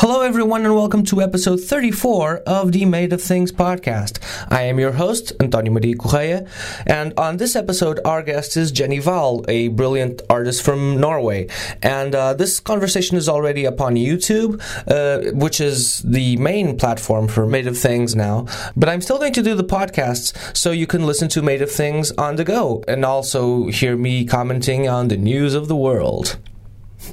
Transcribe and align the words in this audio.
Hello, 0.00 0.20
everyone, 0.20 0.64
and 0.64 0.76
welcome 0.76 1.02
to 1.06 1.20
episode 1.20 1.58
34 1.58 2.36
of 2.46 2.70
the 2.70 2.84
Made 2.84 3.12
of 3.12 3.20
Things 3.20 3.50
podcast. 3.50 4.20
I 4.48 4.62
am 4.62 4.78
your 4.78 4.92
host, 4.92 5.32
Antonio 5.40 5.72
Maria 5.72 5.96
Correia, 5.96 6.46
and 6.86 7.12
on 7.18 7.38
this 7.38 7.56
episode, 7.56 7.98
our 8.04 8.22
guest 8.22 8.56
is 8.56 8.70
Jenny 8.70 9.00
Hval, 9.00 9.44
a 9.48 9.66
brilliant 9.66 10.22
artist 10.30 10.62
from 10.62 11.00
Norway. 11.00 11.48
And 11.82 12.14
uh, 12.14 12.34
this 12.34 12.60
conversation 12.60 13.16
is 13.16 13.28
already 13.28 13.66
up 13.66 13.80
on 13.80 13.96
YouTube, 13.96 14.62
uh, 14.86 15.32
which 15.36 15.60
is 15.60 15.98
the 16.02 16.36
main 16.36 16.78
platform 16.78 17.26
for 17.26 17.44
Made 17.44 17.66
of 17.66 17.76
Things 17.76 18.14
now. 18.14 18.46
But 18.76 18.88
I'm 18.88 19.00
still 19.00 19.18
going 19.18 19.32
to 19.32 19.42
do 19.42 19.56
the 19.56 19.64
podcasts 19.64 20.56
so 20.56 20.70
you 20.70 20.86
can 20.86 21.06
listen 21.06 21.28
to 21.30 21.42
Made 21.42 21.60
of 21.60 21.72
Things 21.72 22.12
on 22.12 22.36
the 22.36 22.44
go 22.44 22.84
and 22.86 23.04
also 23.04 23.66
hear 23.66 23.96
me 23.96 24.24
commenting 24.24 24.88
on 24.88 25.08
the 25.08 25.16
news 25.16 25.54
of 25.54 25.66
the 25.66 25.74
world. 25.74 26.38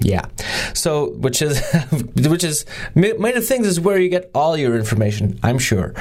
Yeah. 0.02 0.26
So, 0.74 1.12
which 1.12 1.42
is, 1.42 1.62
which 2.16 2.44
is, 2.44 2.66
made 2.96 3.38
of 3.38 3.46
things 3.46 3.68
is 3.68 3.80
where 3.80 4.00
you 4.00 4.10
get 4.10 4.30
all 4.34 4.58
your 4.58 4.76
information, 4.76 5.40
I'm 5.44 5.60
sure. 5.60 5.94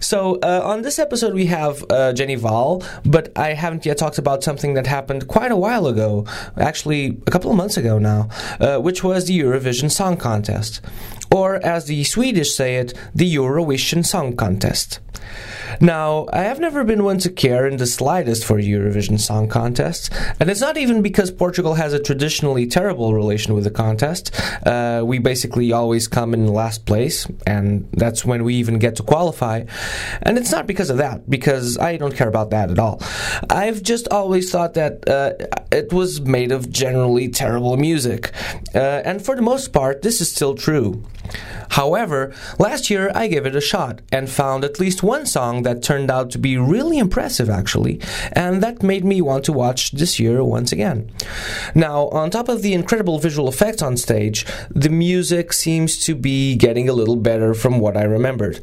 So, 0.00 0.38
uh, 0.42 0.62
on 0.64 0.82
this 0.82 0.98
episode, 0.98 1.34
we 1.34 1.46
have 1.46 1.84
uh, 1.90 2.12
Jenny 2.12 2.36
Hval, 2.36 2.84
but 3.04 3.36
I 3.36 3.54
haven't 3.54 3.86
yet 3.86 3.98
talked 3.98 4.18
about 4.18 4.44
something 4.44 4.74
that 4.74 4.86
happened 4.86 5.28
quite 5.28 5.50
a 5.50 5.56
while 5.56 5.86
ago, 5.86 6.26
actually, 6.56 7.18
a 7.26 7.30
couple 7.30 7.50
of 7.50 7.56
months 7.56 7.76
ago 7.76 7.98
now, 7.98 8.28
uh, 8.60 8.78
which 8.78 9.02
was 9.02 9.26
the 9.26 9.38
Eurovision 9.38 9.90
Song 9.90 10.16
Contest. 10.16 10.80
Or, 11.32 11.56
as 11.64 11.86
the 11.86 12.04
Swedish 12.04 12.54
say 12.54 12.76
it, 12.76 12.92
the 13.14 13.34
Eurovision 13.34 14.04
Song 14.04 14.36
Contest. 14.36 15.00
Now, 15.80 16.26
I 16.32 16.42
have 16.42 16.58
never 16.58 16.82
been 16.84 17.04
one 17.04 17.18
to 17.18 17.30
care 17.30 17.66
in 17.66 17.76
the 17.76 17.86
slightest 17.86 18.44
for 18.44 18.58
Eurovision 18.58 19.20
Song 19.20 19.48
Contests, 19.48 20.10
and 20.40 20.50
it's 20.50 20.60
not 20.60 20.76
even 20.76 21.02
because 21.02 21.30
Portugal 21.30 21.74
has 21.74 21.92
a 21.92 22.02
traditionally 22.02 22.66
terrible 22.66 23.14
relation 23.14 23.54
with 23.54 23.64
the 23.64 23.70
contest. 23.70 24.34
Uh, 24.66 25.02
we 25.04 25.18
basically 25.18 25.72
always 25.72 26.08
come 26.08 26.34
in 26.34 26.46
last 26.48 26.86
place, 26.86 27.26
and 27.46 27.88
that's 27.92 28.24
when 28.24 28.42
we 28.44 28.54
even 28.56 28.78
get 28.78 28.96
to 28.96 29.02
qualify. 29.02 29.64
And 30.22 30.36
it's 30.36 30.50
not 30.50 30.66
because 30.66 30.90
of 30.90 30.98
that, 30.98 31.30
because 31.30 31.78
I 31.78 31.96
don't 31.96 32.16
care 32.16 32.28
about 32.28 32.50
that 32.50 32.70
at 32.70 32.78
all. 32.78 33.00
I've 33.48 33.82
just 33.82 34.08
always 34.08 34.50
thought 34.50 34.74
that 34.74 35.08
uh, 35.08 35.34
it 35.70 35.92
was 35.92 36.20
made 36.20 36.50
of 36.50 36.70
generally 36.70 37.28
terrible 37.28 37.76
music, 37.76 38.32
uh, 38.74 38.78
and 38.78 39.24
for 39.24 39.36
the 39.36 39.42
most 39.42 39.72
part, 39.72 40.02
this 40.02 40.20
is 40.20 40.30
still 40.30 40.54
true. 40.54 41.04
However, 41.70 42.34
last 42.58 42.90
year 42.90 43.10
I 43.14 43.28
gave 43.28 43.46
it 43.46 43.54
a 43.54 43.60
shot 43.60 44.00
and 44.10 44.28
found 44.28 44.64
at 44.64 44.80
least 44.80 45.02
one 45.02 45.26
song 45.26 45.62
that 45.62 45.82
turned 45.82 46.10
out 46.10 46.30
to 46.30 46.38
be 46.38 46.56
really 46.56 46.98
impressive, 46.98 47.48
actually, 47.48 48.00
and 48.32 48.62
that 48.62 48.82
made 48.82 49.04
me 49.04 49.20
want 49.20 49.44
to 49.44 49.52
watch 49.52 49.92
this 49.92 50.18
year 50.18 50.42
once 50.42 50.72
again. 50.72 51.10
Now, 51.74 52.08
on 52.08 52.30
top 52.30 52.48
of 52.48 52.62
the 52.62 52.74
incredible 52.74 53.18
visual 53.18 53.48
effects 53.48 53.82
on 53.82 53.96
stage, 53.96 54.44
the 54.70 54.88
music 54.88 55.52
seems 55.52 55.96
to 56.04 56.14
be 56.14 56.56
getting 56.56 56.88
a 56.88 56.92
little 56.92 57.16
better 57.16 57.54
from 57.54 57.78
what 57.78 57.96
I 57.96 58.02
remembered. 58.02 58.60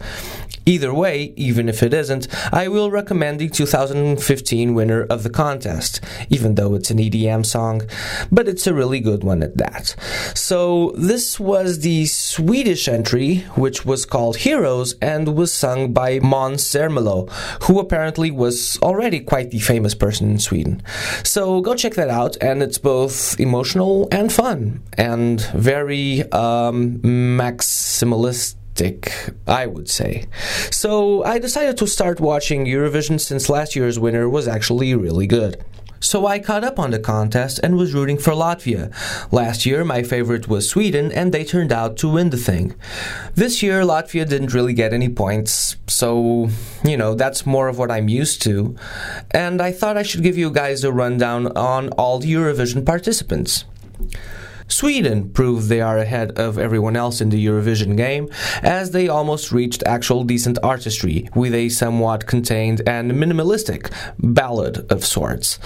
Either 0.68 0.94
way, 0.94 1.32
even 1.38 1.70
if 1.70 1.82
it 1.82 1.94
isn't, 1.94 2.28
I 2.54 2.68
will 2.68 2.92
recommend 2.92 3.40
the 3.40 3.48
2015 3.48 4.74
winner 4.74 5.04
of 5.04 5.24
the 5.24 5.30
contest, 5.30 6.02
even 6.30 6.56
though 6.56 6.76
it's 6.76 6.92
an 6.92 6.98
EDM 6.98 7.46
song, 7.46 7.84
but 8.34 8.50
it's 8.50 8.68
a 8.68 8.74
really 8.74 9.00
good 9.00 9.24
one 9.24 9.42
at 9.42 9.56
that. 9.56 9.96
So, 10.36 10.92
this 10.98 11.40
was 11.40 11.80
the 11.80 12.06
Swedish 12.58 12.88
entry, 12.88 13.36
which 13.56 13.86
was 13.86 14.04
called 14.04 14.38
Heroes 14.38 14.96
and 15.00 15.36
was 15.36 15.54
sung 15.54 15.94
by 15.94 16.18
Måns 16.18 16.66
Zelmerlöw, 16.66 17.32
who 17.66 17.80
apparently 17.80 18.32
was 18.32 18.80
already 18.82 19.20
quite 19.20 19.52
the 19.52 19.60
famous 19.60 19.94
person 19.94 20.32
in 20.32 20.40
Sweden. 20.40 20.82
So, 21.24 21.62
go 21.62 21.76
check 21.76 21.94
that 21.94 22.10
out, 22.10 22.36
and 22.42 22.64
it's 22.64 22.80
both 22.80 23.40
emotional 23.40 24.08
and 24.12 24.34
fun, 24.34 24.82
and 24.98 25.40
very 25.54 26.24
um, 26.32 26.98
maximalist 26.98 28.56
I 29.48 29.66
would 29.66 29.90
say. 29.90 30.26
So 30.70 31.24
I 31.24 31.40
decided 31.40 31.78
to 31.78 31.88
start 31.88 32.20
watching 32.20 32.66
Eurovision 32.66 33.20
since 33.20 33.50
last 33.50 33.76
year's 33.76 33.98
winner 33.98 34.30
was 34.30 34.48
actually 34.48 34.94
really 34.94 35.26
good. 35.26 35.64
So 36.00 36.28
I 36.28 36.40
caught 36.40 36.64
up 36.64 36.80
on 36.80 36.92
the 36.92 37.00
contest 37.00 37.60
and 37.64 37.76
was 37.76 37.94
rooting 37.94 38.18
for 38.18 38.34
Latvia. 38.34 38.92
Last 39.32 39.66
year, 39.66 39.84
my 39.84 40.04
favorite 40.04 40.48
was 40.48 40.70
Sweden, 40.70 41.12
and 41.12 41.34
they 41.34 41.44
turned 41.44 41.72
out 41.72 41.98
to 41.98 42.10
win 42.10 42.30
the 42.30 42.38
thing. 42.38 42.76
This 43.36 43.64
year, 43.64 43.82
Latvia 43.82 44.28
didn't 44.28 44.54
really 44.54 44.74
get 44.74 44.94
any 44.94 45.10
points, 45.10 45.78
so, 45.88 46.50
you 46.84 46.98
know, 46.98 47.16
that's 47.16 47.46
more 47.46 47.68
of 47.68 47.78
what 47.78 47.92
I'm 47.92 48.10
used 48.10 48.42
to. 48.44 48.76
And 49.32 49.62
I 49.62 49.72
thought 49.72 49.98
I 49.98 50.04
should 50.04 50.24
give 50.24 50.38
you 50.38 50.52
guys 50.52 50.84
a 50.84 50.92
rundown 50.92 51.48
on 51.58 51.90
all 51.90 52.20
the 52.20 52.32
Eurovision 52.32 52.86
participants. 52.86 53.66
Sweden 54.68 55.30
proved 55.30 55.70
they 55.70 55.82
are 55.82 55.98
ahead 55.98 56.38
of 56.38 56.58
everyone 56.58 56.96
else 56.96 57.22
in 57.22 57.30
the 57.30 57.46
Eurovision 57.46 57.96
game, 57.96 58.30
as 58.62 58.92
they 58.92 59.08
almost 59.08 59.52
reached 59.52 59.84
actual 59.86 60.24
decent 60.24 60.58
artistry 60.62 61.30
with 61.36 61.54
a 61.54 61.70
somewhat 61.70 62.28
contained 62.28 62.82
and 62.88 63.14
minimalistic 63.14 63.92
ballad 64.20 64.86
of 64.92 65.06
sorts. 65.06 65.58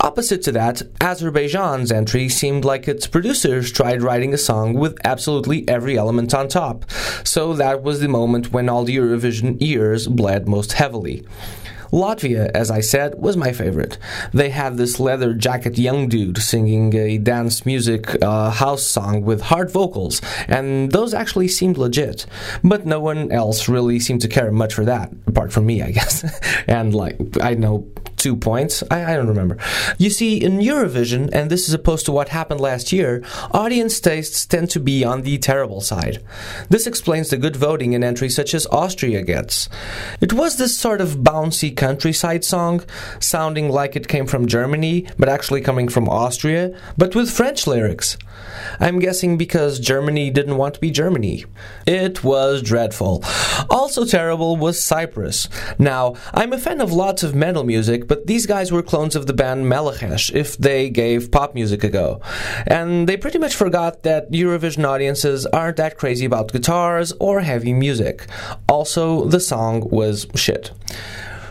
Opposite 0.00 0.42
to 0.42 0.52
that, 0.52 0.82
Azerbaijan's 1.00 1.92
entry 1.92 2.28
seemed 2.28 2.64
like 2.64 2.88
its 2.88 3.06
producers 3.06 3.70
tried 3.70 4.02
writing 4.02 4.32
a 4.32 4.38
song 4.38 4.74
with 4.74 4.98
absolutely 5.04 5.68
every 5.68 5.98
element 5.98 6.34
on 6.34 6.48
top, 6.48 6.90
so 7.24 7.52
that 7.52 7.82
was 7.82 8.00
the 8.00 8.08
moment 8.08 8.52
when 8.52 8.68
all 8.68 8.84
the 8.84 8.96
Eurovision 8.96 9.56
ears 9.60 10.06
bled 10.08 10.48
most 10.48 10.72
heavily. 10.72 11.24
Latvia, 11.92 12.50
as 12.54 12.70
I 12.70 12.80
said, 12.80 13.20
was 13.20 13.36
my 13.36 13.52
favorite. 13.52 13.98
They 14.32 14.50
had 14.50 14.76
this 14.76 15.00
leather 15.00 15.34
jacket 15.34 15.78
young 15.78 16.08
dude 16.08 16.38
singing 16.38 16.94
a 16.94 17.18
dance 17.18 17.64
music 17.64 18.22
uh, 18.22 18.50
house 18.50 18.82
song 18.82 19.22
with 19.22 19.40
hard 19.42 19.70
vocals, 19.70 20.20
and 20.46 20.92
those 20.92 21.14
actually 21.14 21.48
seemed 21.48 21.78
legit. 21.78 22.26
But 22.62 22.86
no 22.86 23.00
one 23.00 23.32
else 23.32 23.68
really 23.68 24.00
seemed 24.00 24.20
to 24.22 24.28
care 24.28 24.50
much 24.52 24.74
for 24.74 24.84
that, 24.84 25.12
apart 25.26 25.52
from 25.52 25.66
me, 25.66 25.82
I 25.82 25.90
guess. 25.90 26.24
and 26.66 26.94
like, 26.94 27.18
I 27.40 27.54
know 27.54 27.86
two 28.18 28.36
points. 28.36 28.82
I, 28.90 29.12
I, 29.12 29.16
don't 29.16 29.28
remember. 29.28 29.56
You 29.96 30.10
see, 30.10 30.36
in 30.36 30.58
Eurovision, 30.58 31.30
and 31.32 31.50
this 31.50 31.68
is 31.68 31.74
opposed 31.74 32.06
to 32.06 32.12
what 32.12 32.28
happened 32.28 32.60
last 32.60 32.92
year, 32.92 33.22
audience 33.52 34.00
tastes 34.00 34.44
tend 34.44 34.70
to 34.70 34.80
be 34.80 35.04
on 35.04 35.22
the 35.22 35.38
terrible 35.38 35.80
side. 35.80 36.22
This 36.68 36.86
explains 36.86 37.30
the 37.30 37.36
good 37.36 37.56
voting 37.56 37.92
in 37.92 38.04
entries 38.04 38.34
such 38.34 38.54
as 38.54 38.66
Austria 38.66 39.22
gets. 39.22 39.68
It 40.20 40.32
was 40.32 40.56
this 40.56 40.76
sort 40.76 41.00
of 41.00 41.18
bouncy 41.18 41.74
countryside 41.74 42.44
song, 42.44 42.82
sounding 43.20 43.70
like 43.70 43.96
it 43.96 44.08
came 44.08 44.26
from 44.26 44.46
Germany, 44.46 45.06
but 45.18 45.28
actually 45.28 45.60
coming 45.60 45.88
from 45.88 46.08
Austria, 46.08 46.76
but 46.96 47.14
with 47.14 47.30
French 47.30 47.66
lyrics. 47.66 48.18
I'm 48.80 48.98
guessing 48.98 49.36
because 49.36 49.78
Germany 49.78 50.30
didn't 50.30 50.56
want 50.56 50.74
to 50.74 50.80
be 50.80 50.90
Germany. 50.90 51.44
It 51.86 52.24
was 52.24 52.62
dreadful. 52.62 53.24
Also 53.70 54.04
terrible 54.04 54.56
was 54.56 54.82
Cyprus. 54.82 55.48
Now, 55.78 56.14
I'm 56.32 56.52
a 56.52 56.58
fan 56.58 56.80
of 56.80 56.92
lots 56.92 57.22
of 57.22 57.34
metal 57.34 57.64
music, 57.64 58.07
but 58.08 58.26
these 58.26 58.46
guys 58.46 58.72
were 58.72 58.82
clones 58.82 59.14
of 59.14 59.26
the 59.26 59.32
band 59.32 59.66
Melechesh 59.66 60.34
if 60.34 60.56
they 60.56 60.90
gave 60.90 61.30
pop 61.30 61.54
music 61.54 61.84
a 61.84 61.88
go. 61.88 62.20
And 62.66 63.08
they 63.08 63.16
pretty 63.16 63.38
much 63.38 63.54
forgot 63.54 64.02
that 64.02 64.30
Eurovision 64.32 64.84
audiences 64.84 65.46
aren't 65.46 65.76
that 65.76 65.98
crazy 65.98 66.24
about 66.24 66.52
guitars 66.52 67.12
or 67.20 67.40
heavy 67.40 67.72
music. 67.72 68.26
Also, 68.68 69.24
the 69.26 69.40
song 69.40 69.88
was 69.90 70.26
shit. 70.34 70.72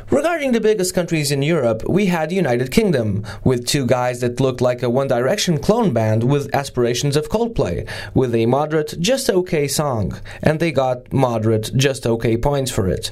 Regarding 0.09 0.53
the 0.53 0.61
biggest 0.61 0.95
countries 0.95 1.33
in 1.33 1.41
Europe, 1.41 1.83
we 1.89 2.05
had 2.05 2.31
United 2.31 2.71
Kingdom, 2.71 3.25
with 3.43 3.67
two 3.67 3.85
guys 3.85 4.21
that 4.21 4.39
looked 4.39 4.61
like 4.61 4.81
a 4.81 4.89
One 4.89 5.09
Direction 5.09 5.57
clone 5.57 5.91
band 5.91 6.23
with 6.23 6.55
aspirations 6.55 7.17
of 7.17 7.27
Coldplay, 7.27 7.85
with 8.13 8.33
a 8.33 8.45
moderate, 8.45 8.95
just 9.01 9.29
okay 9.29 9.67
song, 9.67 10.17
and 10.41 10.61
they 10.61 10.71
got 10.71 11.11
moderate, 11.11 11.71
just 11.75 12.07
okay 12.07 12.37
points 12.37 12.71
for 12.71 12.87
it. 12.87 13.11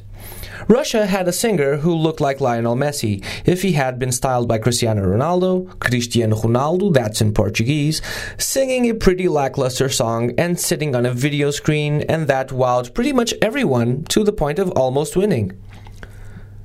Russia 0.67 1.05
had 1.05 1.27
a 1.27 1.31
singer 1.31 1.77
who 1.77 1.93
looked 1.93 2.19
like 2.19 2.41
Lionel 2.41 2.75
Messi 2.75 3.23
if 3.45 3.61
he 3.61 3.73
had 3.73 3.99
been 3.99 4.11
styled 4.11 4.47
by 4.47 4.57
Cristiano 4.57 5.03
Ronaldo, 5.03 5.77
Cristiano 5.79 6.35
Ronaldo, 6.35 6.91
that's 6.91 7.21
in 7.21 7.33
Portuguese, 7.33 8.01
singing 8.39 8.89
a 8.89 8.95
pretty 8.95 9.27
lackluster 9.27 9.89
song 9.89 10.33
and 10.39 10.59
sitting 10.59 10.95
on 10.95 11.05
a 11.05 11.13
video 11.13 11.51
screen, 11.51 12.01
and 12.09 12.27
that 12.27 12.49
wowed 12.49 12.95
pretty 12.95 13.13
much 13.13 13.33
everyone 13.43 14.03
to 14.05 14.23
the 14.23 14.33
point 14.33 14.57
of 14.57 14.71
almost 14.71 15.15
winning. 15.15 15.51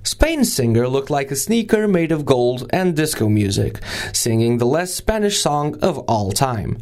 Spain's 0.03 0.51
singer 0.51 0.89
looked 0.89 1.11
like 1.11 1.31
a 1.31 1.37
sneaker 1.37 1.87
made 1.87 2.11
of 2.11 2.25
gold 2.25 2.71
and 2.71 2.97
disco 2.97 3.29
music, 3.29 3.81
singing 4.15 4.57
the 4.57 4.65
less 4.65 4.95
Spanish 4.95 5.39
song 5.39 5.79
of 5.83 5.99
all 5.99 6.33
time. 6.33 6.79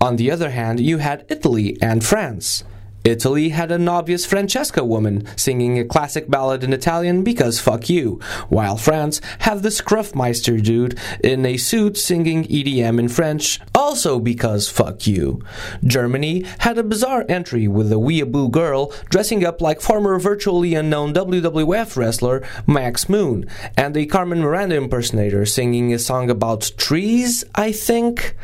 On 0.00 0.16
the 0.16 0.30
other 0.30 0.50
hand, 0.50 0.80
you 0.80 0.96
had 0.96 1.26
Italy 1.28 1.76
and 1.82 2.02
France. 2.02 2.64
Italy 3.04 3.50
had 3.50 3.70
an 3.70 3.86
obvious 3.86 4.24
Francesca 4.24 4.82
woman 4.82 5.28
singing 5.36 5.78
a 5.78 5.84
classic 5.84 6.30
ballad 6.30 6.64
in 6.64 6.72
Italian 6.72 7.22
because 7.22 7.60
fuck 7.60 7.90
you, 7.90 8.18
while 8.48 8.78
France 8.78 9.20
had 9.40 9.62
the 9.62 9.68
Scruffmeister 9.68 10.62
dude 10.62 10.98
in 11.22 11.44
a 11.44 11.58
suit 11.58 11.98
singing 11.98 12.44
EDM 12.44 12.98
in 12.98 13.10
French 13.10 13.60
also 13.74 14.18
because 14.18 14.70
fuck 14.70 15.06
you. 15.06 15.44
Germany 15.84 16.46
had 16.60 16.78
a 16.78 16.82
bizarre 16.82 17.26
entry 17.28 17.68
with 17.68 17.92
a 17.92 17.96
weeaboo 17.96 18.50
girl 18.50 18.90
dressing 19.10 19.44
up 19.44 19.60
like 19.60 19.82
former 19.82 20.18
virtually 20.18 20.74
unknown 20.74 21.12
WWF 21.12 21.98
wrestler 21.98 22.42
Max 22.66 23.06
Moon 23.06 23.44
and 23.76 23.94
a 23.98 24.06
Carmen 24.06 24.40
Miranda 24.40 24.76
impersonator 24.76 25.44
singing 25.44 25.92
a 25.92 25.98
song 25.98 26.30
about 26.30 26.72
trees, 26.78 27.44
I 27.54 27.70
think. 27.70 28.34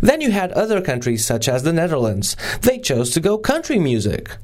Then 0.00 0.20
you 0.20 0.32
had 0.32 0.50
other 0.50 0.80
countries 0.80 1.24
such 1.24 1.48
as 1.48 1.62
the 1.62 1.72
Netherlands. 1.72 2.36
They 2.62 2.80
chose 2.80 3.10
to 3.10 3.20
go 3.20 3.38
country 3.38 3.78
music 3.78 3.99
music. 4.00 4.38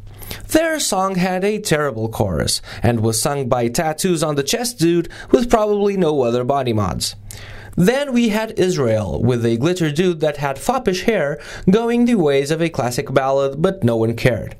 Their 0.48 0.78
song 0.78 1.14
had 1.14 1.42
a 1.42 1.58
terrible 1.58 2.10
chorus 2.10 2.60
and 2.82 3.00
was 3.00 3.22
sung 3.22 3.48
by 3.48 3.68
tattoos 3.68 4.22
on 4.22 4.34
the 4.34 4.42
chest 4.42 4.78
dude 4.78 5.08
with 5.30 5.48
probably 5.48 5.96
no 5.96 6.22
other 6.22 6.44
body 6.44 6.74
mods. 6.74 7.16
Then 7.74 8.12
we 8.12 8.28
had 8.28 8.58
Israel, 8.58 9.22
with 9.22 9.46
a 9.46 9.56
glitter 9.56 9.90
dude 9.90 10.20
that 10.20 10.36
had 10.36 10.58
foppish 10.58 11.04
hair, 11.04 11.40
going 11.70 12.04
the 12.04 12.16
ways 12.16 12.50
of 12.50 12.60
a 12.60 12.68
classic 12.68 13.14
ballad, 13.14 13.62
but 13.62 13.82
no 13.82 13.96
one 13.96 14.14
cared. 14.14 14.56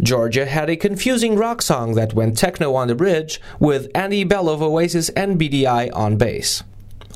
Georgia 0.00 0.46
had 0.46 0.70
a 0.70 0.76
confusing 0.76 1.36
rock 1.36 1.60
song 1.60 1.94
that 1.94 2.14
went 2.14 2.38
techno 2.38 2.74
on 2.74 2.88
the 2.88 2.94
bridge, 2.94 3.42
with 3.60 3.90
Andy 3.94 4.24
Bell 4.24 4.48
of 4.48 4.62
Oasis 4.62 5.10
and 5.10 5.38
Beady 5.38 5.66
Eye 5.66 5.90
on 5.92 6.16
bass. 6.16 6.62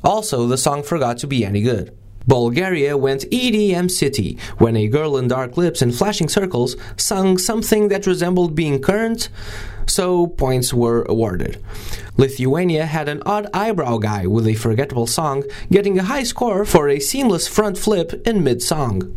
Also, 0.04 0.46
the 0.46 0.58
song 0.58 0.82
forgot 0.82 1.16
to 1.18 1.26
be 1.26 1.42
any 1.44 1.62
good. 1.62 1.96
Bulgaria 2.26 2.96
went 2.96 3.30
EDM 3.30 3.90
City 3.90 4.38
when 4.58 4.76
a 4.76 4.88
girl 4.88 5.16
in 5.16 5.28
dark 5.28 5.56
lips 5.56 5.82
and 5.82 5.94
flashing 5.94 6.28
circles 6.28 6.76
sung 6.96 7.38
something 7.38 7.88
that 7.88 8.06
resembled 8.06 8.54
being 8.54 8.80
current, 8.80 9.28
so 9.86 10.26
points 10.26 10.72
were 10.72 11.02
awarded. 11.08 11.62
Lithuania 12.16 12.86
had 12.86 13.08
an 13.08 13.22
odd 13.26 13.48
eyebrow 13.52 13.98
guy 13.98 14.26
with 14.26 14.46
a 14.46 14.54
forgettable 14.54 15.06
song 15.06 15.44
getting 15.70 15.98
a 15.98 16.04
high 16.04 16.22
score 16.22 16.64
for 16.64 16.88
a 16.88 17.00
seamless 17.00 17.48
front 17.48 17.78
flip 17.78 18.26
in 18.26 18.44
mid 18.44 18.62
song. 18.62 19.16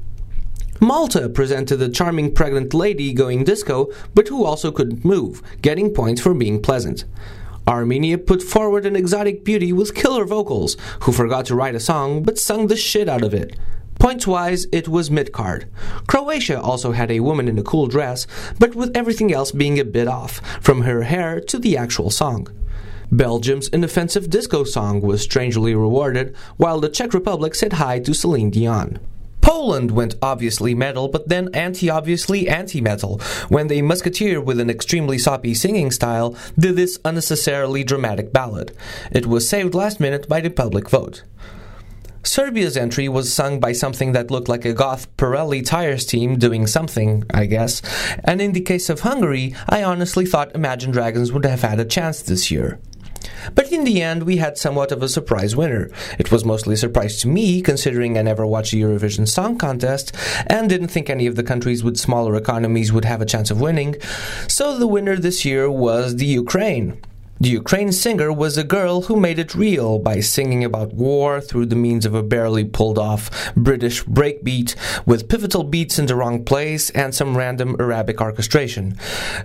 Malta 0.82 1.30
presented 1.30 1.82
a 1.82 1.90
charming 1.90 2.34
pregnant 2.34 2.74
lady 2.74 3.14
going 3.14 3.44
disco, 3.44 3.90
but 4.14 4.28
who 4.28 4.44
also 4.44 4.72
couldn't 4.72 5.06
move, 5.06 5.42
getting 5.62 5.94
points 5.94 6.22
for 6.22 6.34
being 6.34 6.62
pleasant. 6.62 7.06
Armenia 7.68 8.18
put 8.18 8.44
forward 8.44 8.86
an 8.86 8.96
exotic 8.96 9.44
beauty 9.44 9.74
with 9.74 9.96
killer 9.96 10.26
vocals, 10.26 10.78
who 11.02 11.12
forgot 11.12 11.46
to 11.46 11.56
write 11.56 11.76
a 11.76 11.80
song 11.80 12.22
but 12.22 12.38
sung 12.38 12.68
the 12.68 12.76
shit 12.76 13.10
out 13.10 13.24
of 13.24 13.34
it. 13.34 13.58
Points 14.00 14.28
wise, 14.28 14.68
it 14.72 14.88
was 14.88 15.10
mid 15.10 15.32
card. 15.32 15.68
Croatia 16.06 16.62
also 16.62 16.92
had 16.92 17.10
a 17.10 17.22
woman 17.22 17.48
in 17.48 17.58
a 17.58 17.64
cool 17.64 17.88
dress, 17.88 18.28
but 18.60 18.76
with 18.76 18.96
everything 18.96 19.34
else 19.34 19.52
being 19.52 19.80
a 19.80 19.86
bit 19.86 20.08
off, 20.08 20.42
from 20.62 20.82
her 20.82 21.04
hair 21.04 21.40
to 21.40 21.58
the 21.58 21.78
actual 21.78 22.12
song. 22.12 22.48
Belgium's 23.12 23.68
inoffensive 23.70 24.30
disco 24.30 24.64
song 24.64 25.02
was 25.02 25.22
strangely 25.22 25.74
rewarded, 25.74 26.36
while 26.58 26.80
the 26.80 26.90
Czech 26.90 27.14
Republic 27.14 27.56
said 27.56 27.74
hi 27.74 28.00
to 28.00 28.14
Celine 28.14 28.50
Dion. 28.50 29.00
Poland 29.46 29.92
went 29.92 30.16
obviously 30.24 30.74
metal, 30.74 31.08
but 31.08 31.30
then 31.30 31.54
anti 31.54 31.88
obviously 31.88 32.50
anti 32.50 32.82
metal, 32.82 33.20
when 33.48 33.68
the 33.68 33.84
musketeer 33.84 34.42
with 34.42 34.60
an 34.60 34.72
extremely 34.72 35.20
soppy 35.20 35.54
singing 35.54 35.92
style 35.92 36.36
did 36.58 36.76
this 36.76 36.98
unnecessarily 37.06 37.84
dramatic 37.84 38.34
ballad. 38.34 38.76
It 39.12 39.28
was 39.28 39.48
saved 39.48 39.76
last 39.76 40.00
minute 40.00 40.28
by 40.28 40.42
the 40.42 40.50
public 40.50 40.90
vote. 40.90 41.22
Serbia's 42.24 42.76
entry 42.76 43.08
was 43.08 43.32
sung 43.32 43.60
by 43.60 43.72
something 43.72 44.14
that 44.14 44.32
looked 44.32 44.50
like 44.50 44.66
a 44.66 44.74
goth 44.74 45.16
Pirelli 45.16 45.64
tires 45.64 46.08
team 46.08 46.40
doing 46.40 46.66
something, 46.66 47.24
I 47.32 47.46
guess, 47.46 47.84
and 48.24 48.42
in 48.42 48.54
the 48.54 48.62
case 48.62 48.90
of 48.90 49.02
Hungary, 49.02 49.54
I 49.70 49.84
honestly 49.84 50.26
thought 50.26 50.56
Imagine 50.56 50.90
Dragons 50.90 51.32
would 51.32 51.46
have 51.46 51.62
had 51.62 51.80
a 51.80 51.86
chance 51.86 52.24
this 52.24 52.50
year. 52.50 52.80
But 53.54 53.72
in 53.72 53.84
the 53.84 54.02
end, 54.02 54.24
we 54.24 54.38
had 54.38 54.58
somewhat 54.58 54.92
of 54.92 55.04
a 55.04 55.10
surprise 55.10 55.56
winner. 55.56 55.90
It 56.18 56.32
was 56.32 56.44
mostly 56.44 56.74
a 56.74 56.78
surprise 56.78 57.20
to 57.22 57.28
me, 57.28 57.62
considering 57.62 58.18
I 58.18 58.22
never 58.24 58.46
watched 58.46 58.72
the 58.72 58.82
Eurovision 58.82 59.28
Song 59.28 59.58
Contest 59.58 60.16
and 60.48 60.70
didn't 60.70 60.88
think 60.88 61.10
any 61.10 61.28
of 61.28 61.36
the 61.36 61.44
countries 61.44 61.84
with 61.84 61.98
smaller 61.98 62.36
economies 62.36 62.92
would 62.92 63.06
have 63.06 63.22
a 63.22 63.26
chance 63.26 63.52
of 63.52 63.62
winning. 63.62 63.96
So 64.48 64.78
the 64.78 64.88
winner 64.88 65.16
this 65.16 65.46
year 65.46 65.70
was 65.70 66.16
the 66.16 66.26
Ukraine. 66.26 67.02
The 67.38 67.50
Ukraine 67.50 67.92
singer 67.92 68.32
was 68.32 68.58
a 68.58 68.64
girl 68.64 69.02
who 69.02 69.20
made 69.20 69.40
it 69.40 69.54
real 69.54 70.00
by 70.00 70.22
singing 70.22 70.64
about 70.64 70.94
war 70.94 71.42
through 71.42 71.66
the 71.66 71.76
means 71.76 72.06
of 72.06 72.16
a 72.16 72.24
barely 72.24 72.64
pulled 72.64 72.98
off 72.98 73.54
British 73.56 74.06
breakbeat 74.06 74.74
with 75.06 75.28
pivotal 75.28 75.66
beats 75.66 76.00
in 76.00 76.06
the 76.06 76.16
wrong 76.16 76.46
place 76.46 76.90
and 76.92 77.14
some 77.14 77.36
random 77.36 77.76
Arabic 77.78 78.22
orchestration. 78.22 78.98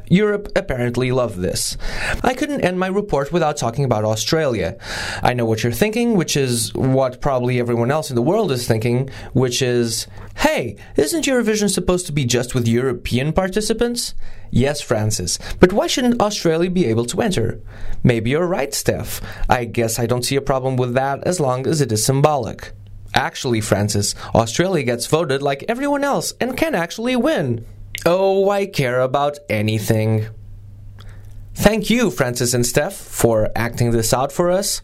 Europe 0.06 0.52
apparently 0.54 1.10
loved 1.10 1.38
this. 1.40 1.76
I 2.22 2.32
couldn't 2.34 2.60
end 2.60 2.78
my 2.78 2.87
report 2.87 3.32
without 3.32 3.56
talking 3.56 3.84
about 3.84 4.04
Australia. 4.04 4.78
I 5.20 5.34
know 5.34 5.44
what 5.44 5.64
you're 5.64 5.72
thinking, 5.72 6.14
which 6.14 6.37
is 6.37 6.72
what 6.75 7.20
probably 7.20 7.58
everyone 7.58 7.90
else 7.90 8.08
in 8.08 8.14
the 8.14 8.22
world 8.22 8.52
is 8.52 8.69
thinking, 8.69 9.10
which 9.32 9.62
is 9.62 10.06
hey, 10.37 10.76
isn't 10.96 11.25
Eurovision 11.25 11.69
supposed 11.69 12.06
to 12.06 12.12
be 12.12 12.25
just 12.25 12.54
with 12.54 12.69
European 12.69 13.32
participants? 13.32 14.14
Yes, 14.50 14.81
Francis, 14.81 15.38
but 15.61 15.73
why 15.73 15.87
shouldn't 15.87 16.20
Australia 16.20 16.70
be 16.70 16.87
able 16.87 17.06
to 17.06 17.20
enter? 17.20 17.61
Maybe 18.02 18.31
you're 18.31 18.47
right, 18.47 18.75
Steph. 18.75 19.20
I 19.49 19.64
guess 19.64 19.99
I 19.99 20.06
don't 20.06 20.25
see 20.25 20.37
a 20.37 20.41
problem 20.41 20.76
with 20.76 20.94
that 20.94 21.23
as 21.25 21.38
long 21.38 21.67
as 21.67 21.81
it 21.81 21.93
is 21.93 22.05
symbolic. 22.05 22.73
Actually, 23.14 23.61
Francis, 23.61 24.14
Australia 24.35 24.85
gets 24.85 25.06
voted 25.06 25.43
like 25.43 25.64
everyone 25.69 26.05
else 26.05 26.32
and 26.41 26.56
can 26.56 26.75
actually 26.75 27.17
win. 27.17 27.64
Oh, 28.06 28.49
I 28.50 28.67
care 28.67 29.00
about 29.00 29.38
anything. 29.49 30.29
Thank 31.61 31.91
you, 31.91 32.11
Francis 32.11 32.55
and 32.55 32.65
Steph, 32.65 32.95
for 32.97 33.51
acting 33.55 33.91
this 33.91 34.15
out 34.15 34.33
for 34.33 34.51
us. 34.51 34.81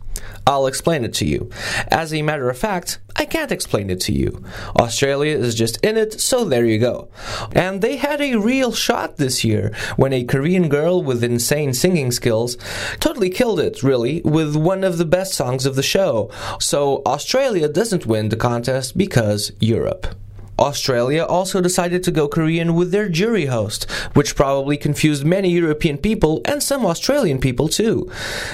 I'll 0.47 0.67
explain 0.67 1.05
it 1.05 1.15
to 1.15 1.25
you. 1.25 1.51
As 1.89 2.13
a 2.13 2.21
matter 2.21 2.51
of 2.51 2.59
fact, 2.59 3.01
I 3.17 3.25
can't 3.25 3.51
explain 3.51 3.89
it 3.89 3.99
to 4.01 4.13
you. 4.13 4.45
Australia 4.79 5.37
is 5.39 5.55
just 5.55 5.83
in 5.83 5.97
it, 5.97 6.21
so 6.21 6.45
there 6.45 6.67
you 6.67 6.79
go. 6.79 7.09
And 7.53 7.81
they 7.81 7.97
had 7.97 8.21
a 8.21 8.37
real 8.37 8.73
shot 8.73 9.17
this 9.17 9.43
year 9.43 9.75
when 9.97 10.13
a 10.13 10.25
Korean 10.25 10.69
girl 10.69 11.03
with 11.03 11.25
insane 11.25 11.73
singing 11.73 12.13
skills 12.13 12.59
totally 13.01 13.31
killed 13.31 13.59
it, 13.59 13.83
really, 13.83 14.21
with 14.21 14.55
one 14.55 14.85
of 14.85 14.99
the 14.99 15.07
best 15.07 15.33
songs 15.33 15.65
of 15.65 15.77
the 15.77 15.83
show. 15.83 16.31
So 16.61 17.01
Australia 17.07 17.69
doesn't 17.69 18.05
win 18.05 18.29
the 18.29 18.37
contest 18.37 18.99
because 18.99 19.51
Europe. 19.61 20.15
Australia 20.59 21.25
also 21.25 21.61
decided 21.61 22.03
to 22.03 22.11
go 22.11 22.29
Korean 22.29 22.75
with 22.75 22.91
their 22.91 23.09
jury 23.09 23.47
host, 23.47 23.91
which 24.15 24.37
probably 24.37 24.77
confused 24.77 25.25
many 25.25 25.51
European 25.51 25.99
people 25.99 26.41
and 26.45 26.63
some 26.63 26.87
Australian 26.87 27.39
people 27.39 27.69
too. 27.69 28.11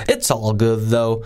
It's 0.08 0.30
all 0.30 0.52
good 0.52 0.88
though. 0.88 1.24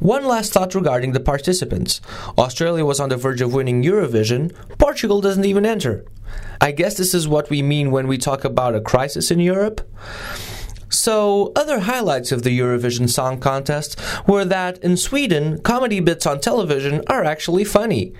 One 0.00 0.24
last 0.24 0.52
thought 0.52 0.74
regarding 0.74 1.12
the 1.12 1.20
participants. 1.20 2.00
Australia 2.38 2.84
was 2.84 3.00
on 3.00 3.08
the 3.08 3.16
verge 3.16 3.40
of 3.40 3.52
winning 3.52 3.82
Eurovision, 3.82 4.54
Portugal 4.78 5.20
doesn't 5.20 5.44
even 5.44 5.66
enter. 5.66 6.04
I 6.60 6.72
guess 6.72 6.96
this 6.96 7.14
is 7.14 7.28
what 7.28 7.50
we 7.50 7.62
mean 7.62 7.90
when 7.90 8.06
we 8.06 8.18
talk 8.18 8.44
about 8.44 8.74
a 8.74 8.80
crisis 8.80 9.30
in 9.30 9.40
Europe. 9.40 9.80
So, 10.88 11.52
other 11.56 11.80
highlights 11.80 12.30
of 12.30 12.44
the 12.44 12.56
Eurovision 12.56 13.10
Song 13.10 13.40
Contest 13.40 13.98
were 14.28 14.44
that 14.44 14.78
in 14.78 14.96
Sweden, 14.96 15.60
comedy 15.60 15.98
bits 15.98 16.24
on 16.24 16.40
television 16.40 17.02
are 17.08 17.24
actually 17.24 17.64
funny. 17.64 18.12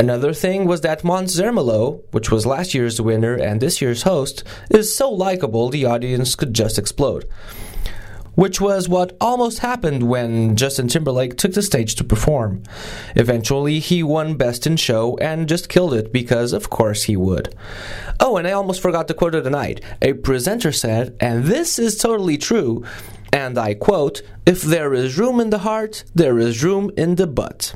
Another 0.00 0.32
thing 0.32 0.64
was 0.64 0.80
that 0.80 1.02
Måns 1.02 1.38
Zelmerlöw, 1.38 2.02
which 2.12 2.30
was 2.30 2.46
last 2.46 2.72
year's 2.72 3.02
winner 3.02 3.34
and 3.34 3.60
this 3.60 3.82
year's 3.82 4.04
host, 4.04 4.42
is 4.70 4.96
so 4.96 5.10
likable 5.10 5.68
the 5.68 5.84
audience 5.84 6.34
could 6.34 6.54
just 6.54 6.78
explode. 6.78 7.28
Which 8.34 8.62
was 8.62 8.88
what 8.88 9.14
almost 9.20 9.58
happened 9.58 10.04
when 10.04 10.56
Justin 10.56 10.88
Timberlake 10.88 11.36
took 11.36 11.52
the 11.52 11.60
stage 11.60 11.96
to 11.96 12.04
perform. 12.04 12.62
Eventually, 13.14 13.78
he 13.78 14.02
won 14.02 14.38
Best 14.38 14.66
in 14.66 14.78
Show 14.78 15.18
and 15.18 15.46
just 15.46 15.68
killed 15.68 15.92
it 15.92 16.14
because, 16.14 16.54
of 16.54 16.70
course, 16.70 17.02
he 17.02 17.14
would. 17.14 17.54
Oh, 18.20 18.38
and 18.38 18.48
I 18.48 18.52
almost 18.52 18.80
forgot 18.80 19.06
the 19.06 19.12
quote 19.12 19.34
of 19.34 19.44
the 19.44 19.50
night. 19.50 19.82
A 20.00 20.14
presenter 20.14 20.72
said, 20.72 21.14
and 21.20 21.44
this 21.44 21.78
is 21.78 21.98
totally 21.98 22.38
true, 22.38 22.86
and 23.34 23.58
I 23.58 23.74
quote, 23.74 24.22
If 24.46 24.62
there 24.62 24.94
is 24.94 25.18
room 25.18 25.40
in 25.40 25.50
the 25.50 25.58
heart, 25.58 26.04
there 26.14 26.38
is 26.38 26.64
room 26.64 26.90
in 26.96 27.16
the 27.16 27.26
butt. 27.26 27.74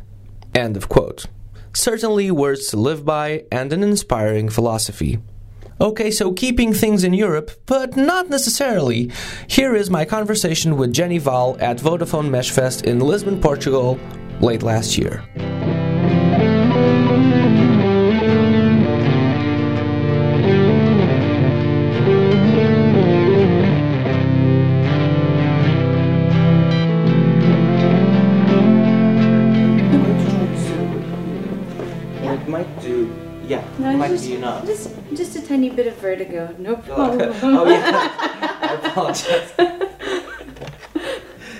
End 0.54 0.75
of 0.78 0.88
quote. 0.88 1.26
Certainly 1.75 2.31
words 2.31 2.69
to 2.69 2.76
live 2.76 3.04
by 3.04 3.45
and 3.50 3.73
an 3.73 3.83
inspiring 3.83 4.49
philosophy. 4.49 5.19
Okay, 5.81 6.11
so 6.12 6.33
keeping 6.33 6.73
things 6.73 7.02
in 7.02 7.12
Europe, 7.14 7.50
but 7.66 7.97
not 7.97 8.31
necessarily. 8.31 9.11
Here 9.49 9.75
is 9.75 9.90
my 9.90 10.04
conversation 10.04 10.76
with 10.76 10.93
Jenny 10.93 11.19
Hval 11.19 11.61
at 11.61 11.78
Vodafone 11.78 12.31
Mexefest 12.31 12.85
in 12.85 13.00
Lisbon, 13.00 13.40
Portugal, 13.40 13.99
late 14.40 14.62
last 14.62 14.97
year. 14.97 15.25
Tiny 35.54 35.70
bit 35.70 35.87
of 35.87 35.94
vertigo. 35.96 36.54
No 36.58 36.76
problem. 36.76 37.32
oh 37.42 37.68
yeah, 37.68 38.11
I 38.61 38.75
apologize. 38.82 39.52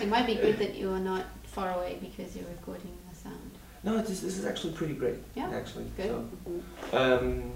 It 0.01 0.09
might 0.09 0.27
be 0.27 0.35
good 0.35 0.59
that 0.59 0.75
you 0.75 0.93
are 0.93 0.99
not 0.99 1.25
far 1.45 1.73
away 1.73 1.99
because 2.01 2.37
you're 2.37 2.49
recording 2.49 2.91
the 3.09 3.17
sound. 3.17 3.51
No, 3.85 3.99
this, 3.99 4.21
this 4.21 4.37
is 4.39 4.45
actually 4.45 4.73
pretty 4.73 4.95
great. 4.95 5.17
Yeah, 5.35 5.51
actually. 5.55 5.87
good. 5.97 6.29
So, 6.91 6.99
um, 6.99 7.53